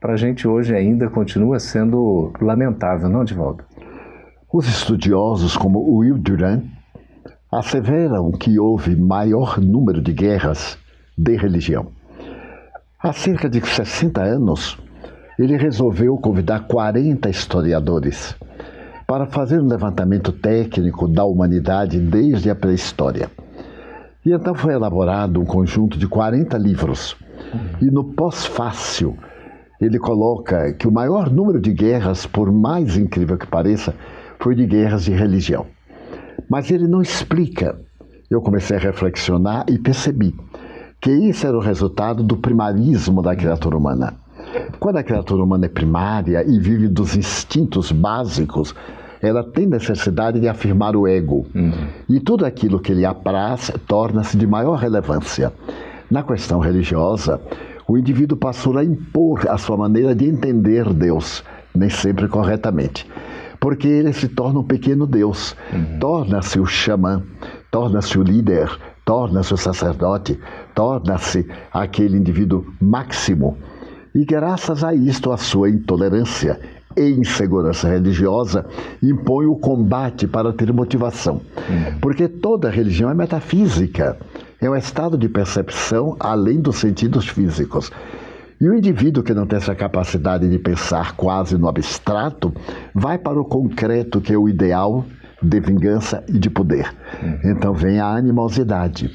para 0.00 0.12
a 0.12 0.16
gente 0.16 0.46
hoje 0.46 0.74
ainda 0.74 1.08
continua 1.08 1.58
sendo 1.58 2.32
lamentável, 2.40 3.08
não, 3.08 3.24
Divaldo? 3.24 3.64
Os 4.52 4.68
estudiosos 4.68 5.56
como 5.56 5.80
Will 5.98 6.16
Durant 6.16 6.62
asseveram 7.50 8.32
que 8.32 8.58
houve 8.58 8.96
maior 8.96 9.60
número 9.60 10.00
de 10.00 10.12
guerras 10.12 10.76
de 11.16 11.36
religião. 11.36 11.88
Há 13.00 13.12
cerca 13.12 13.48
de 13.48 13.60
60 13.60 14.22
anos, 14.22 14.78
ele 15.38 15.56
resolveu 15.56 16.16
convidar 16.16 16.66
40 16.66 17.28
historiadores 17.28 18.34
para 19.06 19.26
fazer 19.26 19.60
um 19.60 19.68
levantamento 19.68 20.32
técnico 20.32 21.06
da 21.06 21.24
humanidade 21.24 22.00
desde 22.00 22.50
a 22.50 22.54
pré-história. 22.54 23.30
E 24.24 24.32
então 24.32 24.54
foi 24.54 24.74
elaborado 24.74 25.40
um 25.40 25.44
conjunto 25.44 25.96
de 25.96 26.08
40 26.08 26.58
livros. 26.58 27.16
E 27.80 27.84
no 27.84 28.02
pós-fácil, 28.02 29.16
ele 29.80 30.00
coloca 30.00 30.72
que 30.72 30.88
o 30.88 30.92
maior 30.92 31.30
número 31.30 31.60
de 31.60 31.72
guerras, 31.72 32.26
por 32.26 32.50
mais 32.50 32.96
incrível 32.96 33.38
que 33.38 33.46
pareça, 33.46 33.94
foi 34.40 34.56
de 34.56 34.66
guerras 34.66 35.04
de 35.04 35.12
religião. 35.12 35.66
Mas 36.48 36.70
ele 36.70 36.86
não 36.86 37.02
explica. 37.02 37.78
Eu 38.30 38.40
comecei 38.40 38.76
a 38.76 38.80
reflexionar 38.80 39.64
e 39.68 39.78
percebi 39.78 40.34
que 41.00 41.10
isso 41.10 41.46
era 41.46 41.56
o 41.56 41.60
resultado 41.60 42.22
do 42.22 42.36
primarismo 42.36 43.22
da 43.22 43.36
criatura 43.36 43.76
humana. 43.76 44.14
Quando 44.78 44.96
a 44.96 45.02
criatura 45.02 45.42
humana 45.42 45.66
é 45.66 45.68
primária 45.68 46.44
e 46.46 46.58
vive 46.58 46.88
dos 46.88 47.16
instintos 47.16 47.92
básicos, 47.92 48.74
ela 49.20 49.42
tem 49.42 49.66
necessidade 49.66 50.40
de 50.40 50.48
afirmar 50.48 50.94
o 50.96 51.06
ego. 51.06 51.46
Uhum. 51.54 51.72
E 52.08 52.20
tudo 52.20 52.44
aquilo 52.44 52.80
que 52.80 52.92
lhe 52.92 53.04
apraz 53.04 53.70
torna-se 53.86 54.36
de 54.36 54.46
maior 54.46 54.76
relevância. 54.76 55.52
Na 56.10 56.22
questão 56.22 56.60
religiosa, 56.60 57.40
o 57.88 57.96
indivíduo 57.98 58.36
passou 58.36 58.76
a 58.78 58.84
impor 58.84 59.48
a 59.48 59.58
sua 59.58 59.76
maneira 59.76 60.14
de 60.14 60.26
entender 60.26 60.92
Deus, 60.92 61.42
nem 61.74 61.88
sempre 61.88 62.28
corretamente. 62.28 63.08
Porque 63.66 63.88
ele 63.88 64.12
se 64.12 64.28
torna 64.28 64.60
um 64.60 64.62
pequeno 64.62 65.08
Deus, 65.08 65.56
uhum. 65.72 65.98
torna-se 65.98 66.60
o 66.60 66.64
xamã, 66.64 67.20
torna-se 67.68 68.16
o 68.16 68.22
líder, 68.22 68.70
torna-se 69.04 69.52
o 69.52 69.56
sacerdote, 69.56 70.38
torna-se 70.72 71.44
aquele 71.72 72.16
indivíduo 72.16 72.64
máximo. 72.80 73.58
E 74.14 74.24
graças 74.24 74.84
a 74.84 74.94
isto, 74.94 75.32
a 75.32 75.36
sua 75.36 75.68
intolerância 75.68 76.60
e 76.96 77.10
insegurança 77.10 77.88
religiosa 77.88 78.64
impõe 79.02 79.46
o 79.46 79.56
combate 79.56 80.28
para 80.28 80.52
ter 80.52 80.72
motivação. 80.72 81.40
Uhum. 81.68 81.98
Porque 82.00 82.28
toda 82.28 82.70
religião 82.70 83.10
é 83.10 83.14
metafísica, 83.14 84.16
é 84.60 84.70
um 84.70 84.76
estado 84.76 85.18
de 85.18 85.28
percepção 85.28 86.14
além 86.20 86.60
dos 86.60 86.76
sentidos 86.76 87.26
físicos. 87.26 87.90
E 88.60 88.68
o 88.68 88.74
indivíduo 88.74 89.22
que 89.22 89.34
não 89.34 89.46
tem 89.46 89.58
essa 89.58 89.74
capacidade 89.74 90.48
de 90.48 90.58
pensar 90.58 91.14
quase 91.14 91.58
no 91.58 91.68
abstrato 91.68 92.52
vai 92.94 93.18
para 93.18 93.38
o 93.38 93.44
concreto, 93.44 94.20
que 94.20 94.32
é 94.32 94.38
o 94.38 94.48
ideal 94.48 95.04
de 95.42 95.60
vingança 95.60 96.24
e 96.28 96.38
de 96.38 96.48
poder. 96.48 96.90
Uhum. 97.22 97.50
Então 97.50 97.74
vem 97.74 98.00
a 98.00 98.06
animosidade. 98.06 99.12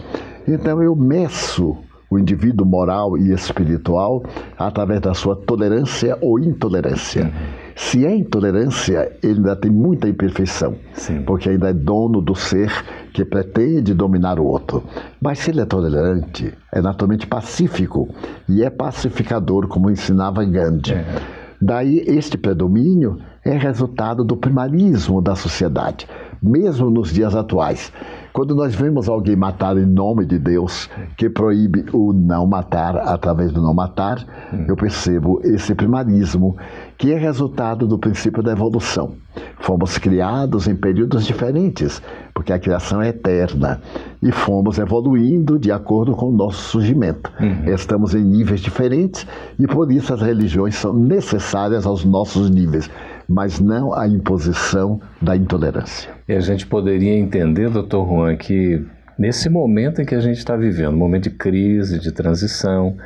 Então 0.47 0.81
eu 0.83 0.95
meço 0.95 1.75
o 2.09 2.19
indivíduo 2.19 2.67
moral 2.67 3.17
e 3.17 3.31
espiritual 3.31 4.21
através 4.57 4.99
da 4.99 5.13
sua 5.13 5.35
tolerância 5.35 6.17
ou 6.21 6.37
intolerância. 6.37 7.23
Uhum. 7.23 7.71
Se 7.75 8.05
é 8.05 8.13
intolerância, 8.13 9.11
ele 9.23 9.37
ainda 9.37 9.55
tem 9.55 9.71
muita 9.71 10.09
imperfeição, 10.09 10.75
Sim. 10.93 11.23
porque 11.23 11.49
ainda 11.49 11.69
é 11.69 11.73
dono 11.73 12.21
do 12.21 12.35
ser 12.35 12.69
que 13.13 13.25
pretende 13.25 13.93
dominar 13.93 14.39
o 14.39 14.45
outro. 14.45 14.83
Mas 15.21 15.39
se 15.39 15.51
ele 15.51 15.61
é 15.61 15.65
tolerante, 15.65 16.53
é 16.71 16.81
naturalmente 16.81 17.27
pacífico 17.27 18.09
e 18.47 18.63
é 18.63 18.69
pacificador, 18.69 19.67
como 19.67 19.89
ensinava 19.89 20.43
Gandhi. 20.43 20.93
É. 20.93 21.41
Daí, 21.61 22.03
este 22.07 22.37
predomínio 22.37 23.19
é 23.45 23.55
resultado 23.55 24.23
do 24.23 24.35
primarismo 24.35 25.21
da 25.21 25.35
sociedade, 25.35 26.07
mesmo 26.41 26.89
nos 26.89 27.11
dias 27.11 27.35
atuais. 27.35 27.91
Quando 28.33 28.55
nós 28.55 28.73
vemos 28.73 29.09
alguém 29.09 29.35
matar 29.35 29.77
em 29.77 29.85
nome 29.85 30.25
de 30.25 30.39
Deus, 30.39 30.89
que 31.17 31.29
proíbe 31.29 31.85
o 31.91 32.13
não 32.13 32.47
matar 32.47 32.95
através 32.95 33.51
do 33.51 33.61
não 33.61 33.73
matar, 33.73 34.25
hum. 34.53 34.65
eu 34.67 34.75
percebo 34.75 35.41
esse 35.43 35.75
primarismo, 35.75 36.55
que 36.97 37.11
é 37.11 37.17
resultado 37.17 37.85
do 37.85 37.99
princípio 37.99 38.41
da 38.41 38.53
evolução. 38.53 39.13
Fomos 39.59 39.97
criados 39.97 40.67
em 40.67 40.75
períodos 40.75 41.25
diferentes, 41.25 42.01
porque 42.33 42.53
a 42.53 42.59
criação 42.59 43.01
é 43.01 43.09
eterna, 43.09 43.81
e 44.21 44.31
fomos 44.31 44.77
evoluindo 44.77 45.59
de 45.59 45.71
acordo 45.71 46.13
com 46.13 46.29
o 46.29 46.35
nosso 46.35 46.61
surgimento. 46.69 47.31
Uhum. 47.39 47.73
Estamos 47.73 48.15
em 48.15 48.23
níveis 48.23 48.61
diferentes 48.61 49.25
e 49.59 49.67
por 49.67 49.91
isso 49.91 50.13
as 50.13 50.21
religiões 50.21 50.75
são 50.75 50.93
necessárias 50.93 51.85
aos 51.85 52.05
nossos 52.05 52.49
níveis 52.49 52.89
mas 53.31 53.59
não 53.59 53.93
a 53.93 54.07
imposição 54.07 54.99
da 55.21 55.35
intolerância. 55.35 56.11
E 56.27 56.33
a 56.33 56.39
gente 56.41 56.67
poderia 56.67 57.15
entender, 57.15 57.69
doutor 57.69 58.07
Juan, 58.07 58.35
que 58.35 58.85
nesse 59.17 59.49
momento 59.49 60.01
em 60.01 60.05
que 60.05 60.15
a 60.15 60.19
gente 60.19 60.37
está 60.37 60.55
vivendo, 60.57 60.97
momento 60.97 61.23
de 61.23 61.31
crise, 61.31 61.99
de 61.99 62.11
transição, 62.11 62.97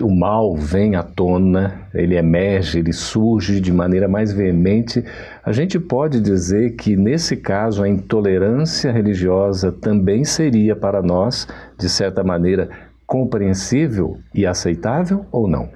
o 0.00 0.10
mal 0.10 0.56
vem 0.56 0.96
à 0.96 1.02
tona, 1.02 1.88
ele 1.94 2.16
emerge, 2.16 2.78
ele 2.78 2.92
surge 2.92 3.60
de 3.60 3.72
maneira 3.72 4.08
mais 4.08 4.32
veemente. 4.32 5.04
A 5.44 5.52
gente 5.52 5.78
pode 5.78 6.20
dizer 6.20 6.76
que, 6.76 6.96
nesse 6.96 7.36
caso, 7.36 7.82
a 7.82 7.88
intolerância 7.88 8.90
religiosa 8.90 9.70
também 9.70 10.24
seria 10.24 10.74
para 10.74 11.02
nós, 11.02 11.46
de 11.78 11.88
certa 11.88 12.24
maneira, 12.24 12.68
compreensível 13.06 14.18
e 14.34 14.44
aceitável 14.44 15.24
ou 15.30 15.48
não? 15.48 15.68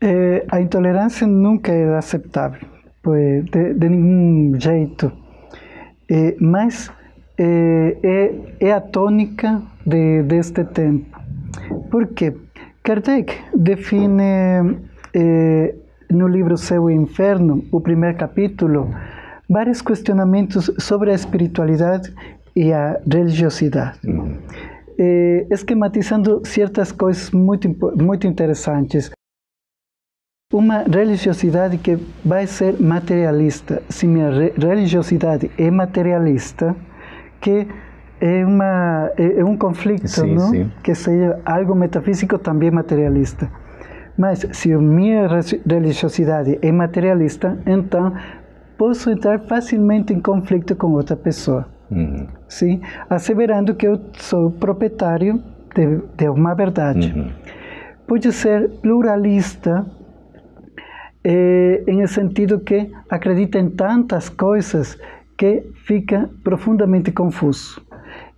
É, 0.00 0.44
a 0.50 0.60
intolerância 0.60 1.26
nunca 1.26 1.72
é 1.72 1.96
aceitável 1.96 2.73
de, 3.12 3.74
de 3.74 3.88
nenhum 3.88 4.58
jeito. 4.58 5.12
É, 6.10 6.36
mas 6.40 6.90
é, 7.38 7.96
é, 8.02 8.68
é, 8.68 8.72
a 8.72 8.80
tônica 8.80 9.62
de, 9.84 10.22
deste 10.22 10.64
tempo. 10.64 11.18
Por 11.90 12.08
quê? 12.08 12.34
Kardec 12.82 13.34
define 13.56 14.78
é, 15.14 15.74
no 16.10 16.28
livro 16.28 16.54
e 16.54 16.94
Inferno, 16.94 17.64
o 17.72 17.80
primeiro 17.80 18.16
capítulo, 18.16 18.94
vários 19.48 19.80
questionamentos 19.80 20.70
sobre 20.78 21.10
a 21.10 21.14
espiritualidade 21.14 22.12
e 22.54 22.72
a 22.72 23.00
religiosidade. 23.10 23.98
Uhum. 24.06 24.38
esquematizando 25.50 26.40
certas 26.44 26.92
coisas 26.92 27.30
muito, 27.32 27.68
muito 27.96 28.26
interessantes 28.28 29.10
uma 30.54 30.84
religiosidade 30.84 31.78
que 31.78 31.98
vai 32.24 32.46
ser 32.46 32.80
materialista. 32.80 33.82
Se 33.88 34.06
minha 34.06 34.30
religiosidade 34.56 35.50
é 35.58 35.68
materialista, 35.68 36.76
que 37.40 37.66
é, 38.20 38.46
uma, 38.46 39.10
é, 39.18 39.40
é 39.40 39.44
um 39.44 39.56
conflito, 39.56 40.06
sim, 40.06 40.32
não? 40.32 40.50
Sim. 40.50 40.70
Que 40.80 40.94
seja 40.94 41.40
algo 41.44 41.74
metafísico 41.74 42.38
também 42.38 42.70
materialista. 42.70 43.50
Mas 44.16 44.46
se 44.52 44.72
a 44.72 44.78
minha 44.78 45.28
religiosidade 45.66 46.56
é 46.62 46.70
materialista, 46.70 47.58
então 47.66 48.12
posso 48.78 49.10
entrar 49.10 49.40
facilmente 49.40 50.12
em 50.12 50.20
conflito 50.20 50.76
com 50.76 50.92
outra 50.92 51.16
pessoa. 51.16 51.66
Uhum. 51.90 52.28
Sim? 52.46 52.80
Asseverando 53.10 53.74
que 53.74 53.88
eu 53.88 54.00
sou 54.18 54.52
proprietário 54.52 55.42
de, 55.74 56.00
de 56.16 56.28
uma 56.28 56.54
verdade. 56.54 57.12
Uhum. 57.12 57.32
Pode 58.06 58.32
ser 58.32 58.70
pluralista, 58.80 59.84
eh, 61.24 61.82
en 61.86 62.00
el 62.00 62.08
sentido 62.08 62.62
que 62.62 62.90
acredita 63.08 63.58
em 63.58 63.70
tantas 63.70 64.28
coisas 64.28 64.98
que 65.36 65.62
fica 65.74 66.28
profundamente 66.42 67.12
confuso. 67.12 67.82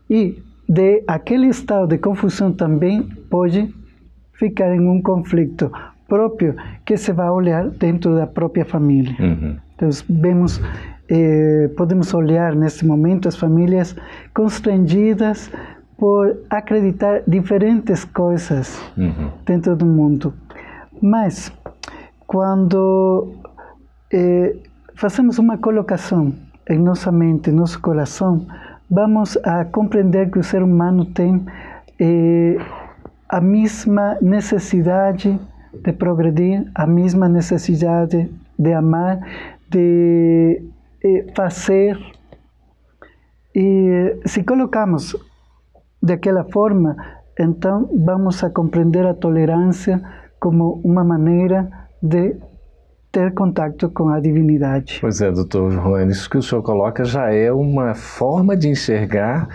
E 0.09 0.40
de 0.69 1.02
aquele 1.07 1.49
estado 1.49 1.88
de 1.88 1.99
confusão 1.99 2.52
também 2.52 3.02
pode 3.28 3.75
ficar 4.35 4.75
em 4.75 4.81
um 4.81 5.02
conflito 5.02 5.71
próprio 6.09 6.55
que 6.85 6.97
se 6.97 7.12
vai 7.12 7.28
olhar 7.28 7.69
dentro 7.69 8.14
da 8.14 8.26
própria 8.26 8.64
família. 8.64 9.16
Uhum. 9.19 9.57
Então, 9.75 9.90
vemos, 10.09 10.61
eh, 11.09 11.69
podemos 11.76 12.14
olhar 12.14 12.55
nesse 12.55 12.87
momento 12.87 13.28
as 13.28 13.37
famílias 13.37 13.97
constrangidas 14.33 15.50
por 15.99 16.37
acreditar 16.50 17.23
diferentes 17.26 18.05
coisas 18.05 18.81
uhum. 18.97 19.31
dentro 19.45 19.75
do 19.75 19.87
mundo. 19.87 20.33
Mas 21.00 21.52
quando 22.26 23.35
eh, 24.12 24.56
fazemos 24.95 25.38
uma 25.38 25.59
colocação 25.59 26.33
em 26.68 26.78
nossa 26.78 27.12
mente, 27.12 27.50
em 27.50 27.52
nosso 27.52 27.80
coração, 27.80 28.47
vamos 28.90 29.37
a 29.45 29.64
compreender 29.64 30.30
que 30.30 30.38
o 30.38 30.45
ser 30.45 30.62
humano 30.62 31.04
tem 31.04 31.45
eh, 32.00 32.56
a 33.28 33.40
mesma 33.40 34.16
necessidade 34.21 35.38
de 35.73 35.92
progredir, 35.92 36.68
a 36.75 36.87
mesma 36.87 37.28
necessidade 37.28 38.30
de 38.59 38.73
amar, 38.73 39.21
de 39.71 40.62
eh, 41.04 41.26
fazer. 41.35 41.99
E 43.54 44.16
se 44.25 44.42
colocamos 44.42 45.16
daquela 46.02 46.45
forma, 46.45 46.97
então 47.38 47.88
vamos 48.04 48.42
a 48.42 48.50
compreender 48.50 49.06
a 49.06 49.14
tolerância 49.14 50.02
como 50.40 50.80
uma 50.85 51.04
maneira 51.04 51.86
de 52.03 52.37
ter 53.11 53.33
contato 53.33 53.88
com 53.88 54.09
a 54.09 54.21
divindade. 54.21 54.99
Pois 55.00 55.21
é, 55.21 55.31
doutor 55.33 55.71
Juan, 55.71 56.07
isso 56.07 56.29
que 56.29 56.37
o 56.37 56.43
senhor 56.43 56.62
coloca 56.62 57.05
já 57.05 57.33
é 57.33 57.50
uma 57.50 57.95
forma 57.95 58.57
de 58.57 58.69
enxergar 58.69 59.49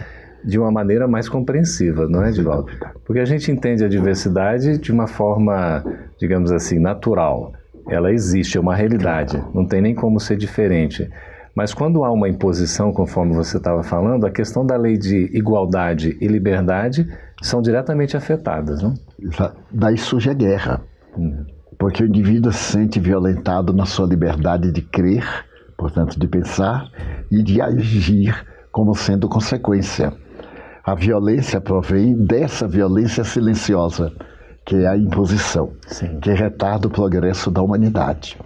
de 0.43 0.57
uma 0.57 0.71
maneira 0.71 1.07
mais 1.07 1.29
compreensiva, 1.29 2.07
não 2.07 2.23
é, 2.23 2.29
Edivaldo? 2.29 2.71
Porque 3.05 3.19
a 3.19 3.25
gente 3.25 3.51
entende 3.51 3.85
a 3.85 3.87
diversidade 3.87 4.77
de 4.77 4.91
uma 4.91 5.07
forma, 5.07 5.83
digamos 6.19 6.51
assim, 6.51 6.79
natural. 6.79 7.53
Ela 7.87 8.11
existe, 8.11 8.57
é 8.57 8.61
uma 8.61 8.75
realidade, 8.75 9.43
não 9.53 9.65
tem 9.65 9.81
nem 9.81 9.93
como 9.93 10.19
ser 10.19 10.37
diferente. 10.37 11.09
Mas 11.55 11.73
quando 11.73 12.03
há 12.03 12.11
uma 12.11 12.29
imposição, 12.29 12.93
conforme 12.93 13.35
você 13.35 13.57
estava 13.57 13.83
falando, 13.83 14.25
a 14.25 14.31
questão 14.31 14.65
da 14.65 14.77
lei 14.77 14.97
de 14.97 15.29
igualdade 15.37 16.17
e 16.19 16.27
liberdade 16.27 17.07
são 17.41 17.61
diretamente 17.61 18.15
afetadas, 18.15 18.81
não? 18.81 18.93
Daí 19.69 19.97
surge 19.97 20.29
a 20.29 20.33
guerra. 20.33 20.81
Uhum. 21.17 21.45
Porque 21.81 22.03
o 22.03 22.05
indivíduo 22.05 22.51
se 22.51 22.73
sente 22.73 22.99
violentado 22.99 23.73
na 23.73 23.87
sua 23.87 24.05
liberdade 24.05 24.71
de 24.71 24.83
crer, 24.83 25.25
portanto, 25.75 26.19
de 26.19 26.27
pensar 26.27 26.87
e 27.31 27.41
de 27.41 27.59
agir 27.59 28.35
como 28.71 28.93
sendo 28.93 29.27
consequência. 29.27 30.13
A 30.83 30.93
violência 30.93 31.59
provém 31.59 32.13
dessa 32.13 32.67
violência 32.67 33.23
silenciosa, 33.23 34.13
que 34.63 34.75
é 34.75 34.87
a 34.87 34.95
imposição, 34.95 35.71
Sim. 35.87 36.19
que 36.19 36.31
retarda 36.31 36.87
o 36.87 36.91
progresso 36.91 37.49
da 37.49 37.63
humanidade. 37.63 38.37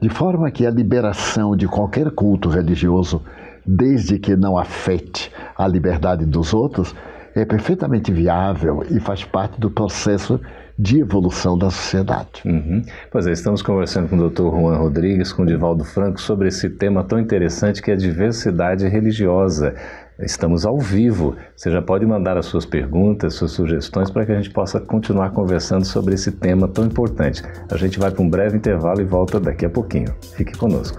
De 0.00 0.08
forma 0.08 0.48
que 0.48 0.64
a 0.64 0.70
liberação 0.70 1.56
de 1.56 1.66
qualquer 1.66 2.12
culto 2.12 2.48
religioso, 2.48 3.20
desde 3.66 4.20
que 4.20 4.36
não 4.36 4.56
afete 4.56 5.32
a 5.56 5.66
liberdade 5.66 6.24
dos 6.24 6.54
outros, 6.54 6.94
é 7.34 7.44
perfeitamente 7.44 8.12
viável 8.12 8.84
e 8.88 9.00
faz 9.00 9.24
parte 9.24 9.58
do 9.58 9.68
processo 9.68 10.40
de 10.78 11.00
evolução 11.00 11.58
da 11.58 11.70
sociedade. 11.70 12.42
Uhum. 12.44 12.84
Pois 13.10 13.26
é, 13.26 13.32
estamos 13.32 13.62
conversando 13.62 14.08
com 14.08 14.16
o 14.16 14.30
Dr. 14.30 14.42
Juan 14.42 14.76
Rodrigues, 14.76 15.32
com 15.32 15.42
o 15.42 15.46
Divaldo 15.46 15.82
Franco, 15.82 16.20
sobre 16.20 16.46
esse 16.46 16.70
tema 16.70 17.02
tão 17.02 17.18
interessante 17.18 17.82
que 17.82 17.90
é 17.90 17.94
a 17.94 17.96
diversidade 17.96 18.86
religiosa. 18.86 19.74
Estamos 20.20 20.64
ao 20.64 20.78
vivo. 20.78 21.34
Você 21.56 21.70
já 21.70 21.82
pode 21.82 22.06
mandar 22.06 22.36
as 22.36 22.46
suas 22.46 22.64
perguntas, 22.64 23.34
suas 23.34 23.50
sugestões 23.50 24.08
para 24.08 24.24
que 24.24 24.30
a 24.30 24.36
gente 24.36 24.50
possa 24.50 24.78
continuar 24.78 25.30
conversando 25.30 25.84
sobre 25.84 26.14
esse 26.14 26.30
tema 26.30 26.68
tão 26.68 26.86
importante. 26.86 27.42
A 27.70 27.76
gente 27.76 27.98
vai 27.98 28.12
para 28.12 28.22
um 28.22 28.30
breve 28.30 28.56
intervalo 28.56 29.00
e 29.00 29.04
volta 29.04 29.40
daqui 29.40 29.66
a 29.66 29.70
pouquinho. 29.70 30.14
Fique 30.36 30.56
conosco. 30.56 30.98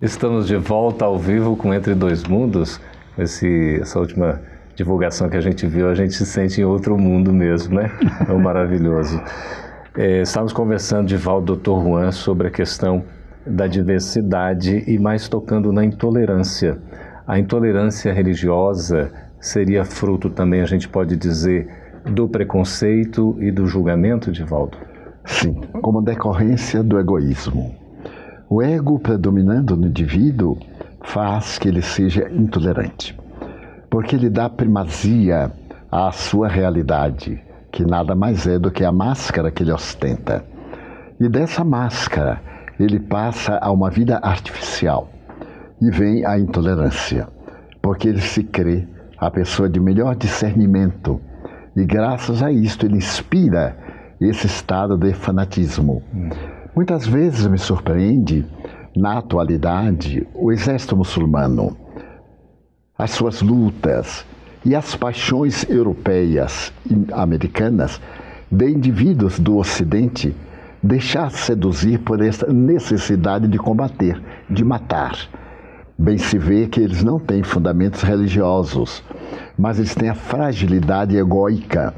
Estamos 0.00 0.46
de 0.46 0.56
volta 0.56 1.04
ao 1.04 1.18
vivo 1.18 1.54
com 1.54 1.72
Entre 1.72 1.94
Dois 1.94 2.24
Mundos. 2.24 2.80
Esse, 3.18 3.78
essa 3.80 3.98
última 3.98 4.40
divulgação 4.82 5.28
que 5.28 5.36
a 5.36 5.40
gente 5.40 5.66
viu, 5.66 5.88
a 5.88 5.94
gente 5.94 6.14
se 6.14 6.26
sente 6.26 6.60
em 6.60 6.64
outro 6.64 6.98
mundo 6.98 7.32
mesmo, 7.32 7.76
né? 7.76 7.90
É 8.28 8.32
maravilhoso. 8.32 9.20
É, 9.96 10.22
estávamos 10.22 10.52
conversando 10.52 11.16
Val, 11.18 11.40
doutor 11.40 11.82
Juan, 11.82 12.10
sobre 12.10 12.48
a 12.48 12.50
questão 12.50 13.04
da 13.46 13.66
diversidade 13.66 14.84
e 14.86 14.98
mais 14.98 15.28
tocando 15.28 15.72
na 15.72 15.84
intolerância. 15.84 16.78
A 17.26 17.38
intolerância 17.38 18.12
religiosa 18.12 19.12
seria 19.40 19.84
fruto 19.84 20.30
também, 20.30 20.60
a 20.60 20.66
gente 20.66 20.88
pode 20.88 21.16
dizer, 21.16 21.68
do 22.04 22.28
preconceito 22.28 23.36
e 23.40 23.50
do 23.50 23.66
julgamento, 23.66 24.32
Divaldo? 24.32 24.76
Sim, 25.24 25.60
como 25.80 26.02
decorrência 26.02 26.82
do 26.82 26.98
egoísmo. 26.98 27.74
O 28.48 28.60
ego 28.60 28.98
predominando 28.98 29.76
no 29.76 29.86
indivíduo 29.86 30.58
faz 31.02 31.58
que 31.58 31.68
ele 31.68 31.82
seja 31.82 32.28
intolerante, 32.30 33.16
porque 33.92 34.16
ele 34.16 34.30
dá 34.30 34.48
primazia 34.48 35.52
à 35.90 36.10
sua 36.10 36.48
realidade, 36.48 37.38
que 37.70 37.84
nada 37.84 38.14
mais 38.14 38.46
é 38.46 38.58
do 38.58 38.70
que 38.70 38.82
a 38.82 38.90
máscara 38.90 39.50
que 39.50 39.62
ele 39.62 39.70
ostenta. 39.70 40.46
E 41.20 41.28
dessa 41.28 41.62
máscara, 41.62 42.40
ele 42.80 42.98
passa 42.98 43.58
a 43.60 43.70
uma 43.70 43.90
vida 43.90 44.18
artificial 44.22 45.10
e 45.78 45.90
vem 45.90 46.24
a 46.24 46.38
intolerância, 46.38 47.28
porque 47.82 48.08
ele 48.08 48.22
se 48.22 48.42
crê 48.42 48.88
a 49.18 49.30
pessoa 49.30 49.68
de 49.68 49.78
melhor 49.78 50.16
discernimento 50.16 51.20
e 51.76 51.84
graças 51.84 52.42
a 52.42 52.50
isto 52.50 52.86
ele 52.86 52.96
inspira 52.96 53.76
esse 54.18 54.46
estado 54.46 54.96
de 54.96 55.12
fanatismo. 55.12 56.02
Muitas 56.74 57.06
vezes 57.06 57.46
me 57.46 57.58
surpreende, 57.58 58.46
na 58.96 59.18
atualidade, 59.18 60.26
o 60.34 60.50
exército 60.50 60.96
muçulmano, 60.96 61.76
as 63.02 63.10
suas 63.10 63.42
lutas 63.42 64.24
e 64.64 64.76
as 64.76 64.94
paixões 64.94 65.68
europeias 65.68 66.72
e 66.88 67.12
americanas 67.12 68.00
de 68.48 68.70
indivíduos 68.70 69.40
do 69.40 69.56
Ocidente 69.56 70.32
deixar 70.80 71.30
seduzir 71.32 71.98
por 71.98 72.22
essa 72.22 72.46
necessidade 72.52 73.48
de 73.48 73.58
combater, 73.58 74.22
de 74.48 74.64
matar. 74.64 75.18
Bem 75.98 76.16
se 76.16 76.38
vê 76.38 76.68
que 76.68 76.80
eles 76.80 77.02
não 77.02 77.18
têm 77.18 77.42
fundamentos 77.42 78.02
religiosos, 78.02 79.02
mas 79.58 79.78
eles 79.78 79.96
têm 79.96 80.08
a 80.08 80.14
fragilidade 80.14 81.16
egóica 81.16 81.92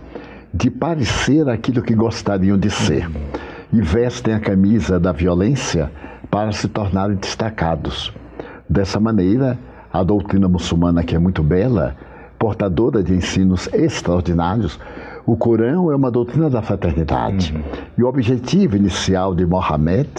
de 0.55 0.71
parecer 0.71 1.47
aquilo 1.51 1.83
que 1.83 1.95
gostariam 1.95 2.57
de 2.57 2.71
ser 2.71 3.11
e 3.71 3.81
vestem 3.83 4.33
a 4.33 4.40
camisa 4.40 4.99
da 4.99 5.12
violência 5.12 5.90
para 6.31 6.51
se 6.53 6.67
tornarem 6.67 7.17
destacados. 7.17 8.11
Dessa 8.67 8.99
maneira, 8.99 9.59
a 9.95 10.03
doutrina 10.03 10.49
muçulmana, 10.49 11.05
que 11.05 11.15
é 11.15 11.19
muito 11.21 11.41
bela, 11.41 11.95
portadora 12.37 13.01
de 13.01 13.15
ensinos 13.15 13.69
extraordinários, 13.73 14.77
o 15.25 15.37
Corão 15.37 15.89
é 15.89 15.95
uma 15.95 16.11
doutrina 16.11 16.51
da 16.51 16.61
fraternidade. 16.61 17.55
Uhum. 17.55 17.63
E 17.97 18.03
o 18.03 18.09
objetivo 18.09 18.77
inicial 18.77 19.37
de 19.37 19.47
Mohammed 19.47 20.11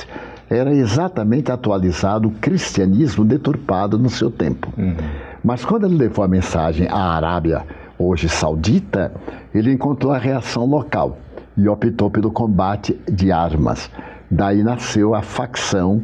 era 0.49 0.73
exatamente 0.73 1.51
atualizar 1.51 2.25
o 2.25 2.31
cristianismo 2.31 3.25
deturpado 3.25 3.99
no 3.99 4.09
seu 4.09 4.31
tempo. 4.31 4.71
Uhum. 4.77 4.95
Mas 5.43 5.65
quando 5.65 5.85
ele 5.85 5.97
levou 5.97 6.23
a 6.23 6.27
mensagem 6.27 6.87
à 6.87 7.11
Arábia, 7.13 7.63
hoje 7.99 8.29
saudita, 8.29 9.11
ele 9.53 9.73
encontrou 9.73 10.13
a 10.13 10.17
reação 10.17 10.65
local 10.65 11.17
e 11.57 11.67
optou 11.67 12.09
pelo 12.09 12.31
combate 12.31 12.97
de 13.11 13.29
armas. 13.29 13.91
Daí 14.31 14.63
nasceu 14.63 15.13
a 15.13 15.21
facção 15.21 16.01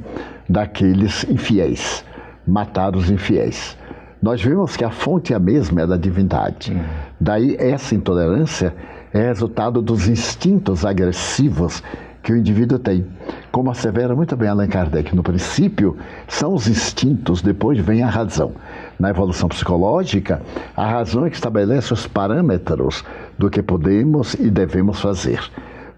daqueles 0.50 1.24
infiéis, 1.30 2.04
matar 2.48 2.96
os 2.96 3.10
infiéis 3.10 3.78
nós 4.22 4.42
vimos 4.42 4.78
que 4.78 4.86
a 4.86 4.92
fonte 4.92 5.34
é 5.34 5.36
a 5.36 5.40
mesma, 5.40 5.82
é 5.82 5.88
da 5.88 5.98
divindade. 5.98 6.72
Uhum. 6.72 6.84
Daí 7.20 7.56
essa 7.58 7.96
intolerância 7.96 8.74
é 9.12 9.24
resultado 9.24 9.82
dos 9.82 10.08
instintos 10.08 10.86
agressivos 10.86 11.82
que 12.22 12.32
o 12.32 12.38
indivíduo 12.38 12.78
tem. 12.78 13.04
Como 13.52 13.72
assevera 13.72 14.16
muito 14.16 14.38
bem 14.38 14.48
Allan 14.48 14.68
Kardec, 14.68 15.16
no 15.16 15.24
princípio 15.24 15.98
são 16.28 16.54
os 16.54 16.68
instintos, 16.68 17.42
depois 17.42 17.80
vem 17.80 18.04
a 18.04 18.10
razão. 18.10 18.52
Na 19.00 19.10
evolução 19.10 19.50
psicológica, 19.50 20.40
a 20.78 20.86
razão 20.86 21.26
é 21.26 21.30
que 21.32 21.36
estabelece 21.36 21.92
os 21.92 22.06
parâmetros 22.06 23.04
do 23.40 23.50
que 23.50 23.64
podemos 23.64 24.36
e 24.36 24.52
devemos 24.52 25.02
fazer, 25.02 25.42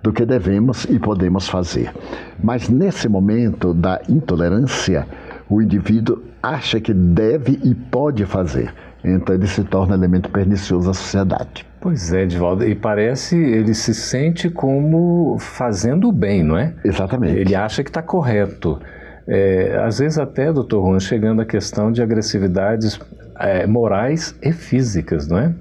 do 0.02 0.14
que 0.14 0.26
devemos 0.26 0.86
e 0.86 0.98
podemos 0.98 1.50
fazer. 1.50 1.94
Mas 2.42 2.70
nesse 2.70 3.10
momento 3.10 3.74
da 3.74 4.02
intolerância, 4.08 5.06
o 5.50 5.62
indivíduo 5.62 6.33
acha 6.44 6.82
que 6.82 6.94
deve 6.94 7.58
e 7.64 7.74
pode 7.74 8.26
fazer. 8.26 8.74
Então 9.04 9.34
ele 9.34 9.48
se 9.48 9.64
torna 9.64 9.96
elemento 9.96 10.30
pernicioso 10.30 10.88
da 10.88 10.94
sociedade. 10.94 11.66
Pois 11.80 12.14
é, 12.14 12.24
Edvaldo, 12.24 12.66
e 12.66 12.76
parece 12.76 13.38
ele 13.38 13.74
se 13.74 13.94
sente 13.94 14.50
como 14.50 15.38
fazendo 15.40 16.10
o 16.10 16.12
bem, 16.12 16.44
não 16.44 16.58
é? 16.58 16.74
Exatamente. 16.84 17.38
Ele 17.38 17.56
acha 17.56 17.84
que 17.84 17.90
está 17.90 18.02
correto. 18.02 18.80
É, 19.28 19.82
às 19.86 20.00
vezes 20.00 20.18
até, 20.18 20.52
doutor 20.52 20.86
Juan, 20.86 21.00
chegando 21.00 21.42
à 21.42 21.46
questão 21.46 21.92
de 21.92 22.02
agressividades 22.02 23.00
é, 23.40 23.66
morais 23.66 24.38
e 24.42 24.52
físicas, 24.52 25.28
não 25.28 25.38
é? 25.38 25.54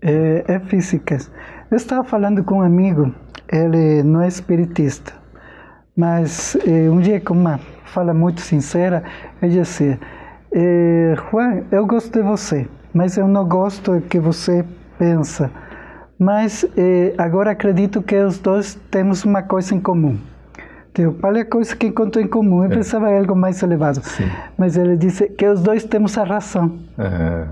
é? 0.00 0.44
É 0.46 0.60
físicas. 0.60 1.30
Eu 1.70 1.76
estava 1.76 2.02
falando 2.02 2.42
com 2.42 2.56
um 2.56 2.62
amigo, 2.62 3.12
ele 3.52 4.02
não 4.02 4.22
é 4.22 4.28
espiritista, 4.28 5.12
mas 5.96 6.56
é, 6.66 6.88
um 6.90 7.00
dia 7.00 7.20
com 7.20 7.34
uma 7.34 7.60
fala 7.88 8.14
muito 8.14 8.40
sincera, 8.40 9.02
ele 9.42 9.60
disse, 9.60 9.98
eh, 10.52 11.14
Juan, 11.30 11.62
eu 11.70 11.86
gosto 11.86 12.12
de 12.12 12.22
você, 12.22 12.68
mas 12.92 13.16
eu 13.16 13.26
não 13.28 13.46
gosto 13.46 13.94
do 13.94 14.00
que 14.00 14.18
você 14.18 14.64
pensa. 14.98 15.50
Mas 16.18 16.64
eh, 16.76 17.14
agora 17.16 17.52
acredito 17.52 18.02
que 18.02 18.16
os 18.16 18.38
dois 18.38 18.74
temos 18.90 19.24
uma 19.24 19.42
coisa 19.42 19.74
em 19.74 19.80
comum. 19.80 20.18
Então, 20.90 21.12
qual 21.14 21.36
é 21.36 21.40
a 21.40 21.44
coisa 21.44 21.76
que 21.76 21.86
encontrou 21.86 22.24
em 22.24 22.26
comum? 22.26 22.64
Eu 22.64 22.72
é. 22.72 22.74
pensava 22.74 23.10
em 23.10 23.18
algo 23.18 23.36
mais 23.36 23.62
elevado. 23.62 24.00
Sim. 24.02 24.28
Mas 24.56 24.76
ele 24.76 24.96
disse 24.96 25.28
que 25.28 25.46
os 25.46 25.62
dois 25.62 25.84
temos 25.84 26.18
a 26.18 26.24
razão. 26.24 26.78
Uhum. 26.98 27.46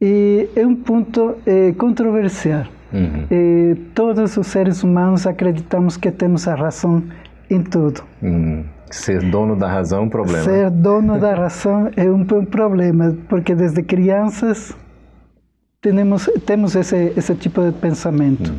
E 0.00 0.48
é 0.56 0.66
um 0.66 0.74
ponto 0.74 1.36
eh, 1.46 1.72
controversial. 1.76 2.64
Uhum. 2.92 3.26
E 3.30 3.74
todos 3.94 4.36
os 4.36 4.46
seres 4.46 4.82
humanos 4.82 5.26
acreditamos 5.26 5.98
que 5.98 6.10
temos 6.10 6.48
a 6.48 6.54
razão 6.54 7.02
em 7.50 7.62
tudo. 7.62 8.02
Uhum. 8.22 8.64
Ser 8.90 9.22
dono 9.30 9.56
da 9.56 9.68
razão 9.68 10.00
é 10.00 10.02
um 10.02 10.08
problema. 10.08 10.44
Ser 10.44 10.70
dono 10.70 11.18
da 11.18 11.34
razão 11.34 11.90
é 11.96 12.10
um 12.10 12.24
problema, 12.24 13.16
porque 13.28 13.54
desde 13.54 13.82
crianças 13.82 14.76
temos, 15.80 16.28
temos 16.46 16.74
esse, 16.74 17.12
esse 17.16 17.34
tipo 17.34 17.62
de 17.62 17.72
pensamento. 17.72 18.50
Uhum. 18.50 18.58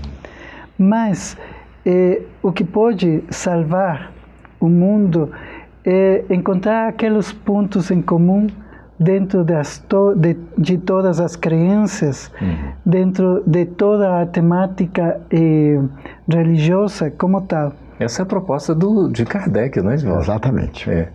Mas 0.78 1.38
eh, 1.86 2.22
o 2.42 2.52
que 2.52 2.64
pode 2.64 3.24
salvar 3.30 4.12
o 4.60 4.70
mundo 4.70 5.32
é 5.86 6.24
encontrar 6.30 6.88
aqueles 6.90 7.32
pontos 7.32 7.90
em 7.92 8.02
comum 8.02 8.48
dentro 9.00 9.46
to, 9.88 10.14
de, 10.16 10.36
de, 10.58 10.78
todas 10.78 11.20
as 11.20 11.36
crenças, 11.36 12.32
uhum. 12.42 12.72
dentro 12.86 13.44
de 13.48 13.66
toda 13.66 14.22
a 14.22 14.26
temática 14.26 15.22
eh, 15.32 15.80
religiosa 16.28 17.10
como 17.10 17.42
tal. 17.42 17.74
Essa 18.00 18.22
é 18.22 18.24
a 18.24 18.26
proposta 18.26 18.74
do, 18.74 19.10
de 19.10 19.26
Kardec, 19.26 19.82
não 19.82 19.92
é, 19.92 19.96
Edvaldo? 19.96 20.24
Exatamente. 20.24 20.90
É. 20.90 21.12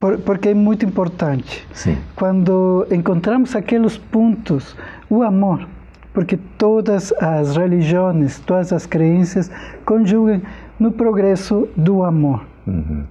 Por, 0.00 0.18
porque 0.18 0.48
é 0.48 0.54
muito 0.54 0.84
importante. 0.84 1.66
Sim. 1.72 1.96
Quando 2.16 2.86
encontramos 2.90 3.54
aqueles 3.54 3.96
pontos, 3.96 4.76
o 5.08 5.22
amor, 5.22 5.66
porque 6.12 6.36
todas 6.58 7.12
as 7.20 7.56
religiões, 7.56 8.40
todas 8.40 8.72
as 8.72 8.86
crenças 8.86 9.50
conjugam 9.84 10.42
no 10.80 10.90
progresso 10.90 11.68
do 11.76 12.02
amor. 12.02 12.44
Uhum. 12.66 13.04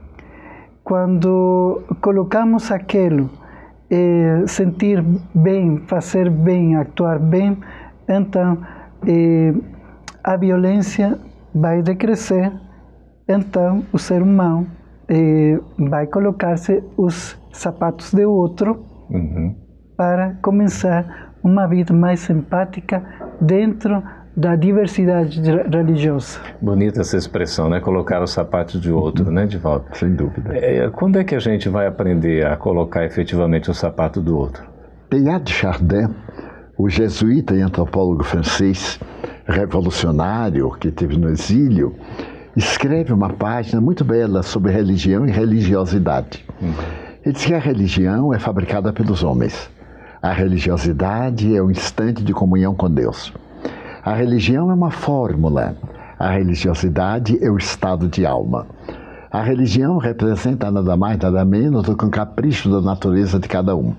Quando 0.83 1.83
colocamos 2.01 2.69
aquilo, 2.69 3.29
eh, 3.89 4.43
sentir 4.45 5.03
bem, 5.33 5.81
fazer 5.87 6.29
bem, 6.29 6.75
actuar 6.75 7.17
bem, 7.17 7.57
então 8.07 8.57
eh, 9.07 9.53
a 10.23 10.35
violência 10.35 11.17
vai 11.55 11.81
decrescer, 11.81 12.51
então 13.27 13.83
o 13.93 13.97
ser 13.97 14.21
humano 14.21 14.67
eh, 15.09 15.57
vai 15.79 16.05
colocar-se 16.07 16.83
os 16.97 17.37
sapatos 17.51 18.13
de 18.13 18.25
outro 18.25 18.85
Uhum. 19.09 19.55
para 19.95 20.35
começar 20.41 21.33
uma 21.43 21.67
vida 21.67 21.93
mais 21.93 22.27
empática 22.29 23.03
dentro 23.39 24.01
da 24.35 24.55
diversidade 24.55 25.39
re- 25.41 25.63
religiosa. 25.69 26.39
Bonita 26.59 27.01
essa 27.01 27.15
expressão, 27.15 27.69
né? 27.69 27.79
Colocar 27.79 28.21
os 28.23 28.31
sapatos 28.31 28.81
de 28.81 28.91
outro, 28.91 29.31
né, 29.31 29.43
Edvaldo? 29.43 29.85
Sem 29.93 30.13
dúvida. 30.15 30.57
É, 30.57 30.89
quando 30.89 31.19
é 31.19 31.23
que 31.23 31.35
a 31.35 31.39
gente 31.39 31.69
vai 31.69 31.85
aprender 31.87 32.45
a 32.45 32.57
colocar 32.57 33.05
efetivamente 33.05 33.69
o 33.69 33.73
sapato 33.75 34.19
do 34.19 34.35
outro? 34.37 34.63
Teilhard 35.09 35.43
de 35.45 35.53
Chardin, 35.53 36.09
o 36.77 36.89
jesuíta 36.89 37.53
e 37.55 37.61
antropólogo 37.61 38.23
francês, 38.23 38.99
revolucionário 39.45 40.71
que 40.79 40.91
teve 40.91 41.17
no 41.17 41.29
exílio, 41.29 41.95
escreve 42.55 43.13
uma 43.13 43.29
página 43.29 43.79
muito 43.79 44.03
bela 44.03 44.41
sobre 44.41 44.71
religião 44.71 45.27
e 45.27 45.31
religiosidade. 45.31 46.45
Ele 47.23 47.33
diz 47.33 47.45
que 47.45 47.53
a 47.53 47.59
religião 47.59 48.33
é 48.33 48.39
fabricada 48.39 48.93
pelos 48.93 49.23
homens. 49.23 49.69
A 50.21 50.31
religiosidade 50.31 51.55
é 51.55 51.61
o 51.61 51.69
instante 51.69 52.23
de 52.23 52.33
comunhão 52.33 52.73
com 52.73 52.89
Deus. 52.89 53.33
A 54.03 54.13
religião 54.13 54.71
é 54.71 54.73
uma 54.73 54.91
fórmula. 54.91 55.75
A 56.17 56.29
religiosidade 56.31 57.43
é 57.43 57.49
o 57.49 57.57
estado 57.57 58.07
de 58.07 58.25
alma. 58.25 58.65
A 59.31 59.41
religião 59.41 59.97
representa 59.97 60.71
nada 60.71 60.95
mais, 60.95 61.19
nada 61.19 61.43
menos 61.43 61.83
do 61.83 61.97
que 61.97 62.05
um 62.05 62.09
capricho 62.09 62.69
da 62.69 62.79
natureza 62.79 63.39
de 63.39 63.47
cada 63.47 63.75
um. 63.75 63.93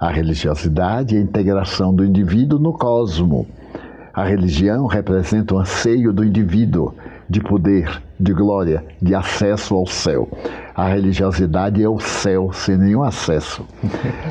A 0.00 0.10
religiosidade 0.10 1.14
é 1.14 1.18
a 1.18 1.22
integração 1.22 1.94
do 1.94 2.04
indivíduo 2.04 2.58
no 2.58 2.72
cosmo. 2.72 3.46
A 4.14 4.22
religião 4.22 4.86
representa 4.86 5.56
o 5.56 5.58
anseio 5.58 6.12
do 6.12 6.24
indivíduo 6.24 6.94
de 7.28 7.40
poder, 7.40 8.00
de 8.18 8.32
glória, 8.32 8.84
de 9.02 9.12
acesso 9.12 9.74
ao 9.74 9.88
céu. 9.88 10.28
A 10.72 10.86
religiosidade 10.86 11.82
é 11.82 11.88
o 11.88 11.98
céu 11.98 12.52
sem 12.52 12.78
nenhum 12.78 13.02
acesso. 13.02 13.66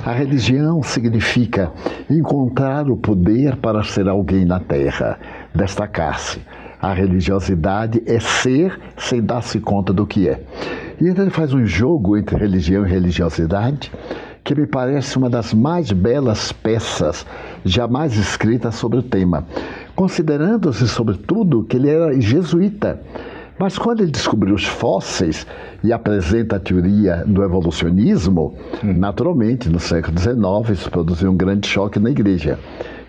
A 0.05 0.13
religião 0.13 0.81
significa 0.81 1.69
encontrar 2.09 2.89
o 2.89 2.95
poder 2.95 3.57
para 3.57 3.83
ser 3.83 4.07
alguém 4.07 4.45
na 4.45 4.61
terra, 4.61 5.19
destacar-se. 5.53 6.39
A 6.81 6.93
religiosidade 6.93 8.01
é 8.05 8.21
ser 8.21 8.79
sem 8.97 9.21
dar-se 9.21 9.59
conta 9.59 9.91
do 9.91 10.07
que 10.07 10.29
é. 10.29 10.41
E 11.01 11.09
então 11.09 11.25
ele 11.25 11.31
faz 11.31 11.53
um 11.53 11.65
jogo 11.65 12.15
entre 12.17 12.37
religião 12.37 12.85
e 12.85 12.89
religiosidade 12.89 13.91
que 14.43 14.53
me 14.53 14.67
parece 14.67 15.17
uma 15.17 15.29
das 15.29 15.53
mais 15.53 15.91
belas 15.91 16.51
peças 16.51 17.25
jamais 17.63 18.17
escritas 18.17 18.75
sobre 18.75 18.99
o 18.99 19.03
tema, 19.03 19.45
considerando-se, 19.95 20.87
sobretudo, 20.87 21.63
que 21.63 21.77
ele 21.77 21.89
era 21.89 22.19
jesuíta. 22.19 22.99
Mas 23.57 23.77
quando 23.77 24.01
ele 24.01 24.11
descobriu 24.11 24.55
os 24.55 24.65
fósseis 24.65 25.47
e 25.83 25.93
apresenta 25.93 26.55
a 26.57 26.59
teoria 26.59 27.23
do 27.25 27.43
evolucionismo, 27.43 28.55
naturalmente, 28.81 29.69
no 29.69 29.79
século 29.79 30.19
XIX, 30.19 30.77
isso 30.77 30.91
produziu 30.91 31.31
um 31.31 31.37
grande 31.37 31.67
choque 31.67 31.99
na 31.99 32.09
igreja. 32.09 32.59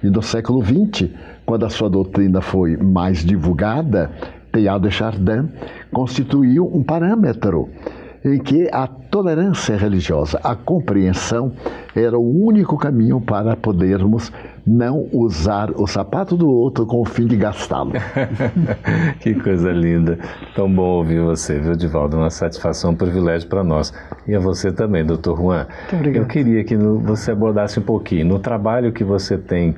E 0.02 0.08
no 0.08 0.22
século 0.22 0.62
XX, 0.62 1.08
quando 1.46 1.64
a 1.64 1.70
sua 1.70 1.88
doutrina 1.88 2.40
foi 2.40 2.76
mais 2.76 3.24
divulgada, 3.24 4.10
Teilhard 4.52 4.86
de 4.86 4.94
Chardin 4.94 5.48
constituiu 5.90 6.70
um 6.72 6.82
parâmetro 6.82 7.68
em 8.24 8.38
que 8.38 8.68
a 8.72 8.86
tolerância 9.14 9.76
religiosa, 9.76 10.40
a 10.42 10.56
compreensão, 10.56 11.52
era 11.94 12.18
o 12.18 12.44
único 12.44 12.76
caminho 12.76 13.20
para 13.20 13.54
podermos 13.54 14.32
não 14.66 15.08
usar 15.12 15.70
o 15.70 15.86
sapato 15.86 16.36
do 16.36 16.50
outro 16.50 16.84
com 16.84 17.00
o 17.00 17.04
fim 17.04 17.24
de 17.24 17.36
gastá-lo. 17.36 17.92
que 19.22 19.32
coisa 19.34 19.70
linda. 19.70 20.18
Tão 20.56 20.68
bom 20.68 20.96
ouvir 20.98 21.22
você, 21.22 21.60
viu, 21.60 21.76
Divaldo? 21.76 22.16
Uma 22.16 22.28
satisfação, 22.28 22.90
um 22.90 22.96
privilégio 22.96 23.48
para 23.48 23.62
nós. 23.62 23.94
E 24.26 24.34
a 24.34 24.40
você 24.40 24.72
também, 24.72 25.06
doutor 25.06 25.36
Juan. 25.36 25.68
Muito 25.78 25.94
obrigado. 25.94 26.22
Eu 26.24 26.26
queria 26.26 26.64
que 26.64 26.76
você 26.76 27.30
abordasse 27.30 27.78
um 27.78 27.84
pouquinho 27.84 28.26
no 28.26 28.40
trabalho 28.40 28.92
que 28.92 29.04
você 29.04 29.38
tem 29.38 29.76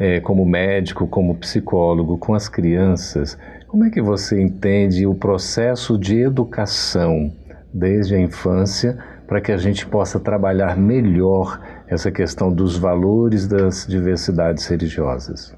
eh, 0.00 0.18
como 0.18 0.44
médico, 0.44 1.06
como 1.06 1.36
psicólogo, 1.36 2.18
com 2.18 2.34
as 2.34 2.48
crianças. 2.48 3.38
Como 3.68 3.84
é 3.84 3.90
que 3.90 4.02
você 4.02 4.42
entende 4.42 5.06
o 5.06 5.14
processo 5.14 5.96
de 5.96 6.18
educação 6.18 7.30
desde 7.72 8.14
a 8.14 8.20
infância 8.20 8.98
para 9.26 9.40
que 9.40 9.52
a 9.52 9.56
gente 9.56 9.86
possa 9.86 10.20
trabalhar 10.20 10.76
melhor 10.76 11.60
essa 11.86 12.10
questão 12.10 12.52
dos 12.52 12.76
valores 12.76 13.46
das 13.46 13.86
diversidades 13.86 14.66
religiosas? 14.66 15.56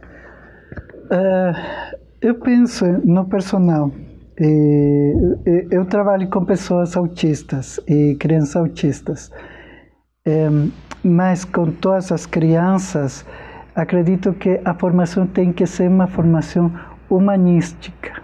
Ah, 1.11 1.93
eu 2.21 2.37
penso 2.37 2.85
no 3.05 3.25
personal. 3.27 3.91
Eu 5.71 5.85
trabalho 5.85 6.29
com 6.29 6.45
pessoas 6.45 6.97
autistas 6.97 7.81
e 7.87 8.17
crianças 8.17 8.57
autistas. 8.57 9.31
Em, 10.27 10.73
mas 11.05 11.45
com 11.45 11.71
todas 11.71 12.11
as 12.11 12.27
crianças, 12.27 13.27
acredito 13.75 14.33
que 14.33 14.61
a 14.65 14.73
formação 14.75 15.27
tem 15.27 15.53
que 15.53 15.67
ser 15.67 15.89
uma 15.89 16.07
formação 16.07 16.73
humanística, 17.11 18.23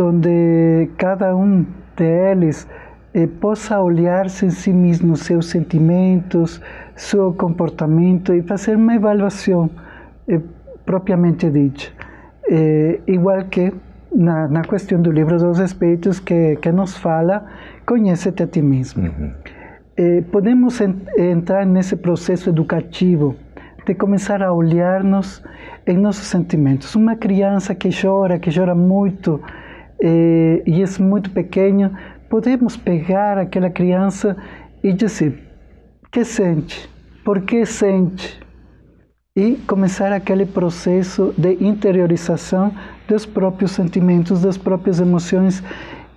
onde 0.00 0.88
cada 0.96 1.34
um 1.34 1.66
deles 1.96 2.66
eh, 3.14 3.26
possa 3.40 3.80
olhar-se 3.80 4.46
em 4.46 4.50
si 4.50 4.72
mesmo, 4.72 5.16
seus 5.16 5.46
sentimentos, 5.46 6.60
seu 6.96 7.32
comportamento 7.32 8.32
e 8.34 8.42
fazer 8.42 8.76
uma 8.76 8.94
avaliação 8.94 9.68
eh, 10.28 10.40
propriamente 10.84 11.48
dita. 11.50 11.84
Eh, 12.48 13.00
igual 13.06 13.44
que 13.44 13.72
na, 14.14 14.48
na 14.48 14.62
questão 14.62 15.00
do 15.00 15.10
livro 15.10 15.38
dos 15.38 15.58
Espíritos, 15.58 16.20
que, 16.20 16.56
que 16.56 16.70
nos 16.72 16.96
fala, 16.98 17.44
conhece-te 17.86 18.42
a 18.42 18.46
ti 18.46 18.60
mesmo. 18.60 19.10
Eh, 19.96 20.22
podemos 20.32 20.80
en- 20.80 20.96
entrar 21.18 21.64
nesse 21.66 21.96
processo 21.96 22.50
educativo 22.50 23.34
de 23.86 23.94
começar 23.94 24.42
a 24.42 24.52
olhar-nos 24.52 25.42
em 25.86 25.96
nossos 25.98 26.26
sentimentos. 26.26 26.94
Uma 26.94 27.16
criança 27.16 27.74
que 27.74 27.90
chora, 27.90 28.38
que 28.38 28.50
chora 28.56 28.74
muito 28.74 29.40
eh, 30.04 30.62
e 30.66 30.82
é 30.82 31.02
muito 31.02 31.30
pequeno, 31.30 31.96
podemos 32.28 32.76
pegar 32.76 33.38
aquela 33.38 33.70
criança 33.70 34.36
e 34.82 34.92
dizer: 34.92 35.38
que 36.10 36.24
sente? 36.24 36.90
Por 37.24 37.42
que 37.42 37.64
sente? 37.64 38.40
E 39.36 39.54
começar 39.66 40.12
aquele 40.12 40.44
processo 40.44 41.32
de 41.38 41.54
interiorização 41.64 42.72
dos 43.06 43.24
próprios 43.24 43.70
sentimentos, 43.70 44.42
das 44.42 44.58
próprias 44.58 45.00
emoções, 45.00 45.62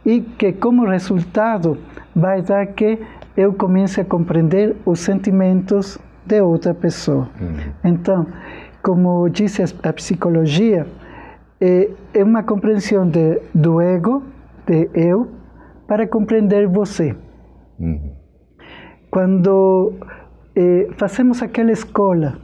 e 0.04 0.20
que, 0.20 0.52
como 0.52 0.86
resultado, 0.86 1.78
vai 2.14 2.42
dar 2.42 2.66
que 2.66 3.00
eu 3.38 3.54
comece 3.54 4.02
a 4.02 4.06
compreender 4.06 4.76
os 4.86 5.00
sentimentos 5.00 5.98
de 6.26 6.42
outra 6.42 6.74
pessoa. 6.74 7.30
Então, 7.84 8.26
como 8.82 9.30
disse 9.30 9.64
a 9.84 9.94
psicologia, 9.94 10.86
é, 11.60 11.90
é 12.14 12.24
uma 12.24 12.44
compreensão 12.44 13.08
de, 13.08 13.42
do 13.54 13.82
ego, 13.82 14.24
de 14.66 14.90
eu, 14.94 15.28
para 15.88 16.08
compreender 16.08 16.68
você. 16.68 17.16
Quando 19.12 19.94
eh, 20.56 20.88
fazemos 20.98 21.42
aquela 21.42 21.72
escola 21.72 22.38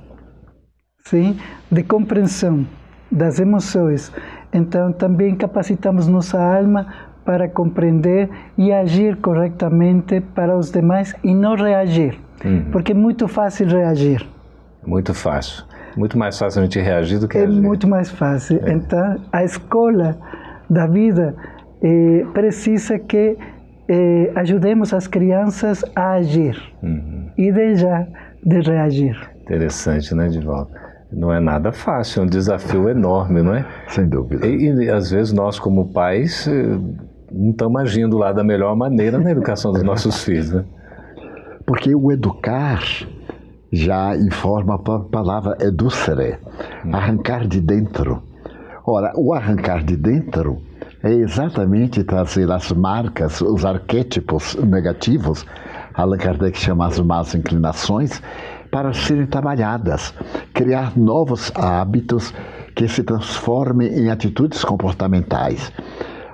sim, 1.06 1.38
de 1.72 1.84
compreensão 1.84 2.66
das 3.12 3.40
emoções, 3.40 4.12
então 4.54 4.92
também 4.94 5.36
capacitamos 5.36 6.08
nossa 6.08 6.40
alma 6.40 7.12
para 7.26 7.48
compreender 7.50 8.30
e 8.58 8.72
agir 8.72 9.18
corretamente 9.18 10.22
para 10.22 10.58
os 10.58 10.72
demais 10.72 11.14
e 11.24 11.34
não 11.34 11.56
reagir, 11.56 12.20
porque 12.72 12.92
é 12.92 12.96
muito 12.96 13.28
fácil 13.28 13.68
reagir. 13.68 14.28
Muito 14.86 15.14
fácil. 15.14 15.64
Muito 15.98 16.18
mais 16.18 16.38
fácil 16.38 16.62
a 16.62 16.64
gente 16.64 16.80
reagir 16.80 17.20
do 17.20 17.28
que 17.28 17.38
É 17.38 17.44
agir. 17.44 17.62
muito 17.62 17.88
mais 17.88 18.10
fácil. 18.10 18.60
Então, 18.68 19.18
a 19.32 19.44
escola 19.44 20.18
da 20.70 20.88
vida 20.88 21.36
eh, 21.84 22.26
precisa 22.34 22.98
que 22.98 23.38
eh, 23.90 24.32
ajudemos 24.36 24.94
as 24.94 25.08
crianças 25.08 25.84
a 25.96 26.14
agir 26.14 26.56
e 27.38 27.52
deixar 27.52 28.08
de 28.44 28.60
reagir. 28.62 29.18
Interessante, 29.42 30.16
né, 30.16 30.28
Divaldo? 30.30 30.72
Não 31.12 31.34
é 31.34 31.42
nada 31.42 31.74
fácil, 31.74 32.22
é 32.22 32.26
um 32.26 32.28
desafio 32.28 32.88
enorme, 32.88 33.42
não 33.42 33.54
é? 33.54 33.66
Sem 33.90 34.08
dúvida. 34.08 34.48
E, 34.48 34.86
e 34.86 34.90
às 34.90 35.12
vezes 35.12 35.34
nós, 35.34 35.60
como 35.60 35.90
pais, 35.92 36.48
eh, 36.48 36.78
não 37.32 37.52
estamos 37.52 37.82
agindo 37.82 38.18
lá 38.18 38.32
da 38.32 38.44
melhor 38.44 38.76
maneira 38.78 39.18
na 39.20 39.30
educação 39.32 39.74
dos 39.74 39.84
nossos 39.84 40.24
filhos, 40.24 40.52
né? 40.54 40.64
Porque 41.66 41.94
o 41.94 42.12
educar 42.12 42.82
já 43.72 44.16
informa 44.18 44.76
a 44.76 45.00
palavra 45.00 45.58
educere, 45.62 46.38
hum. 46.86 46.94
arrancar 46.94 47.48
de 47.48 47.62
dentro. 47.62 48.22
Ora, 48.86 49.14
o 49.16 49.34
arrancar 49.34 49.84
de 49.84 49.96
dentro 49.96 50.62
é 51.04 51.12
exatamente 51.12 52.04
trazer 52.04 52.52
as 52.52 52.72
marcas, 52.72 53.42
os 53.42 53.64
arquétipos 53.64 54.56
negativos, 54.56 55.46
Allan 55.94 56.18
Kardec 56.18 56.58
chama 56.58 56.88
as 56.88 57.00
más 57.00 57.34
inclinações, 57.34 58.22
para 58.70 58.94
serem 58.94 59.26
trabalhadas, 59.26 60.14
criar 60.54 60.98
novos 60.98 61.52
hábitos 61.56 62.34
que 62.76 62.88
se 62.88 63.04
transformem 63.04 63.88
em 63.90 64.10
atitudes 64.10 64.64
comportamentais. 64.64 65.72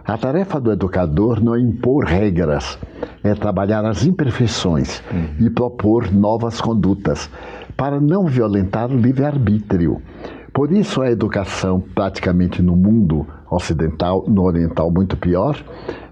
A 0.08 0.18
tarefa 0.18 0.58
do 0.58 0.72
educador 0.72 1.44
não 1.44 1.54
é 1.54 1.60
impor 1.60 2.06
regras, 2.06 2.80
é 3.22 3.36
trabalhar 3.36 3.84
as 3.84 4.06
imperfeições 4.06 5.04
uhum. 5.12 5.46
e 5.46 5.50
propor 5.50 6.10
novas 6.14 6.62
condutas 6.62 7.30
para 7.76 8.00
não 8.00 8.26
violentar 8.26 8.90
o 8.90 8.96
livre-arbítrio. 8.98 10.02
Por 10.54 10.72
isso, 10.72 11.02
a 11.02 11.12
educação, 11.12 11.84
praticamente 11.94 12.62
no 12.62 12.74
mundo 12.74 13.28
ocidental, 13.52 14.24
no 14.30 14.44
oriental, 14.44 14.90
muito 14.90 15.18
pior, 15.18 15.62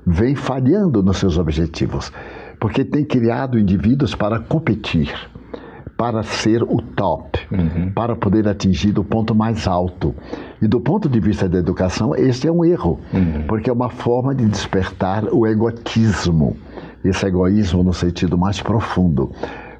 vem 0.05 0.36
falhando 0.36 1.01
nos 1.01 1.15
seus 1.15 1.38
objetivos, 1.38 2.12
porque 2.60 2.84
tem 2.84 3.05
criado 3.05 3.58
indivíduos 3.58 4.13
para 4.13 4.41
competir 4.41 5.10
para 5.97 6.23
ser 6.23 6.62
o 6.63 6.81
top, 6.81 7.39
uhum. 7.51 7.91
para 7.91 8.15
poder 8.15 8.47
atingir 8.47 8.97
o 8.99 9.03
ponto 9.03 9.34
mais 9.34 9.67
alto. 9.67 10.13
E 10.62 10.67
do 10.67 10.79
ponto 10.79 11.08
de 11.08 11.19
vista 11.19 11.47
da 11.47 11.58
educação, 11.58 12.15
esse 12.15 12.47
é 12.47 12.51
um 12.51 12.65
erro, 12.65 12.99
uhum. 13.13 13.43
porque 13.47 13.69
é 13.69 13.73
uma 13.73 13.89
forma 13.89 14.36
de 14.36 14.45
despertar 14.45 15.25
o 15.31 15.47
egotismo, 15.47 16.58
esse 17.03 17.25
egoísmo 17.25 17.84
no 17.84 17.93
sentido 17.93 18.38
mais 18.38 18.62
profundo 18.62 19.31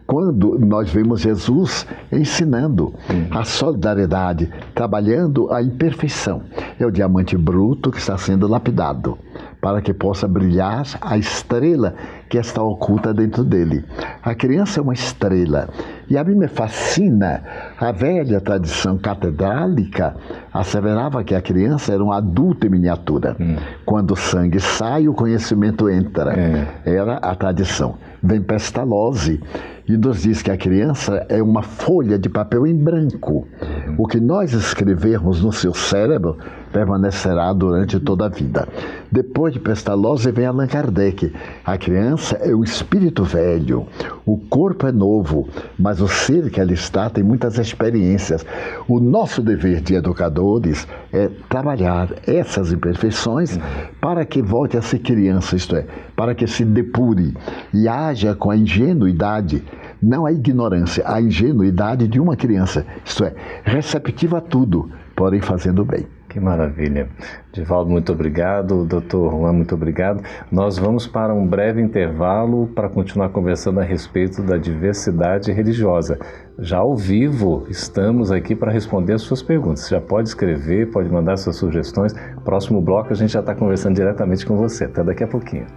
quando 0.06 0.60
nós 0.60 0.91
vemos 0.91 1.21
Jesus 1.21 1.86
ensinando 2.12 2.93
uhum. 3.10 3.28
a 3.32 3.43
solidariedade, 3.43 4.49
trabalhando 4.73 5.51
a 5.51 5.62
imperfeição. 5.62 6.43
É 6.80 6.86
o 6.86 6.91
diamante 6.91 7.36
bruto 7.36 7.91
que 7.91 7.97
está 7.97 8.17
sendo 8.17 8.47
lapidado 8.47 9.17
para 9.60 9.82
que 9.82 9.93
possa 9.93 10.28
brilhar 10.28 10.84
a 11.01 11.17
estrela 11.17 11.95
que 12.30 12.38
está 12.38 12.62
oculta 12.62 13.13
dentro 13.13 13.43
dele. 13.43 13.84
A 14.21 14.36
criança 14.36 14.80
é 14.80 14.84
uma 14.84 14.93
estrela. 14.93 15.69
E 16.10 16.18
a 16.18 16.24
mim 16.24 16.36
me 16.36 16.48
fascina 16.48 17.44
a 17.80 17.91
velha 17.91 18.39
tradição 18.39 18.98
catedrálica 18.98 20.15
asseverava 20.54 21.24
que 21.24 21.36
a 21.36 21.41
criança 21.41 21.94
era 21.94 22.04
um 22.04 22.12
adulto 22.12 22.68
em 22.68 22.70
miniatura. 22.70 23.36
Hum. 23.39 23.56
Quando 23.86 24.12
o 24.12 24.15
sangue 24.15 24.60
sai, 24.60 25.08
o 25.08 25.13
conhecimento 25.13 25.89
entra. 25.89 26.34
É. 26.34 26.68
Era 26.86 27.18
a 27.18 27.36
tradição. 27.36 27.96
Vem 28.22 28.41
Pestalozzi 28.41 29.41
e 29.88 29.98
nos 29.98 30.24
diz 30.24 30.41
que 30.41 30.50
a 30.50 30.58
criança 30.58 31.26
é 31.30 31.41
uma 31.41 31.62
folha 31.62 32.18
de 32.18 32.28
papel 32.28 32.65
em 32.65 32.76
branco. 32.76 33.48
Uhum. 33.62 33.96
O 34.00 34.08
que 34.08 34.20
nós 34.20 34.54
escrevermos 34.54 35.44
no 35.44 35.52
seu 35.52 35.74
cérebro 35.74 36.38
permanecerá 36.75 37.53
durante 37.53 37.97
toda 38.01 38.25
a 38.25 38.29
vida. 38.29 38.67
Depois 39.09 39.53
de 39.53 39.61
Pestalozzi 39.61 40.29
vem 40.29 40.45
Allan 40.45 40.67
Kardec. 40.67 41.31
A 41.63 41.77
criança 41.77 42.35
é 42.41 42.53
o 42.53 42.65
espírito 42.65 43.23
velho, 43.23 43.88
o 44.25 44.38
corpo 44.38 44.85
é 44.85 44.91
novo, 44.91 45.47
mas 45.79 46.01
o 46.01 46.07
ser 46.09 46.49
que 46.49 46.59
ali 46.59 46.73
está 46.73 47.09
tem 47.09 47.23
muitas 47.23 47.57
experiências. 47.57 48.45
O 48.89 48.99
nosso 48.99 49.41
dever 49.41 49.79
de 49.79 49.95
educadores 49.95 50.85
é 51.13 51.29
trabalhar 51.47 52.09
essas 52.27 52.73
imperfeições 52.73 53.57
para 54.01 54.25
que 54.25 54.41
volte 54.41 54.75
a 54.75 54.81
ser 54.81 54.99
criança, 54.99 55.55
isto 55.55 55.77
é, 55.77 55.85
para 56.13 56.35
que 56.35 56.45
se 56.45 56.65
depure 56.65 57.38
e 57.73 57.88
haja 57.88 58.35
com 58.35 58.51
a 58.51 58.57
ingenuidade 58.57 59.63
não 60.03 60.25
a 60.25 60.31
ignorância, 60.33 61.05
a 61.07 61.21
ingenuidade 61.21 62.05
de 62.05 62.19
uma 62.19 62.35
criança, 62.35 62.85
isto 63.03 63.23
é, 63.23 63.33
receptiva 63.63 64.39
a 64.39 64.41
tudo, 64.41 64.91
porém 65.15 65.39
fazendo 65.39 65.85
bem. 65.85 66.05
Que 66.36 66.39
maravilha. 66.41 67.08
Divaldo, 67.54 67.89
muito 67.89 68.12
obrigado. 68.12 68.84
Doutor 68.84 69.32
Juan, 69.32 69.54
muito 69.54 69.74
obrigado. 69.74 70.21
Nós 70.52 70.78
vamos 70.78 71.08
para 71.08 71.34
um 71.34 71.48
breve 71.48 71.82
intervalo 71.82 72.67
para 72.76 72.89
continuar 72.89 73.30
conversando 73.30 73.80
a 73.80 73.84
respeito 73.84 74.43
da 74.43 74.58
diversidade 74.58 75.50
religiosa. 75.54 76.19
Já 76.60 76.80
ao 76.80 76.93
vivo, 76.93 77.65
estamos 77.69 78.34
aqui 78.34 78.54
para 78.54 78.69
responder 78.69 79.13
as 79.13 79.21
suas 79.21 79.41
perguntas. 79.41 79.86
Você 79.86 79.95
já 79.95 80.02
pode 80.02 80.28
escrever, 80.28 80.91
pode 80.91 81.10
mandar 81.10 81.38
suas 81.38 81.56
sugestões. 81.56 82.13
Próximo 82.43 82.82
bloco 82.82 83.13
a 83.13 83.15
gente 83.15 83.32
já 83.32 83.39
está 83.39 83.56
conversando 83.56 83.95
diretamente 83.95 84.45
com 84.45 84.58
você. 84.58 84.84
Até 84.84 85.06
daqui 85.06 85.24
a 85.24 85.28
pouquinho. 85.28 85.67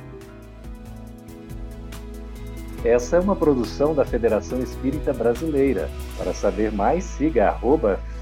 Essa 2.84 3.18
é 3.18 3.20
uma 3.20 3.36
produção 3.36 3.94
da 3.94 4.04
Federação 4.04 4.58
Espírita 4.58 5.12
Brasileira. 5.12 5.88
Para 6.16 6.34
saber 6.34 6.72
mais, 6.72 7.04
siga 7.04 7.46
arroba 7.46 8.00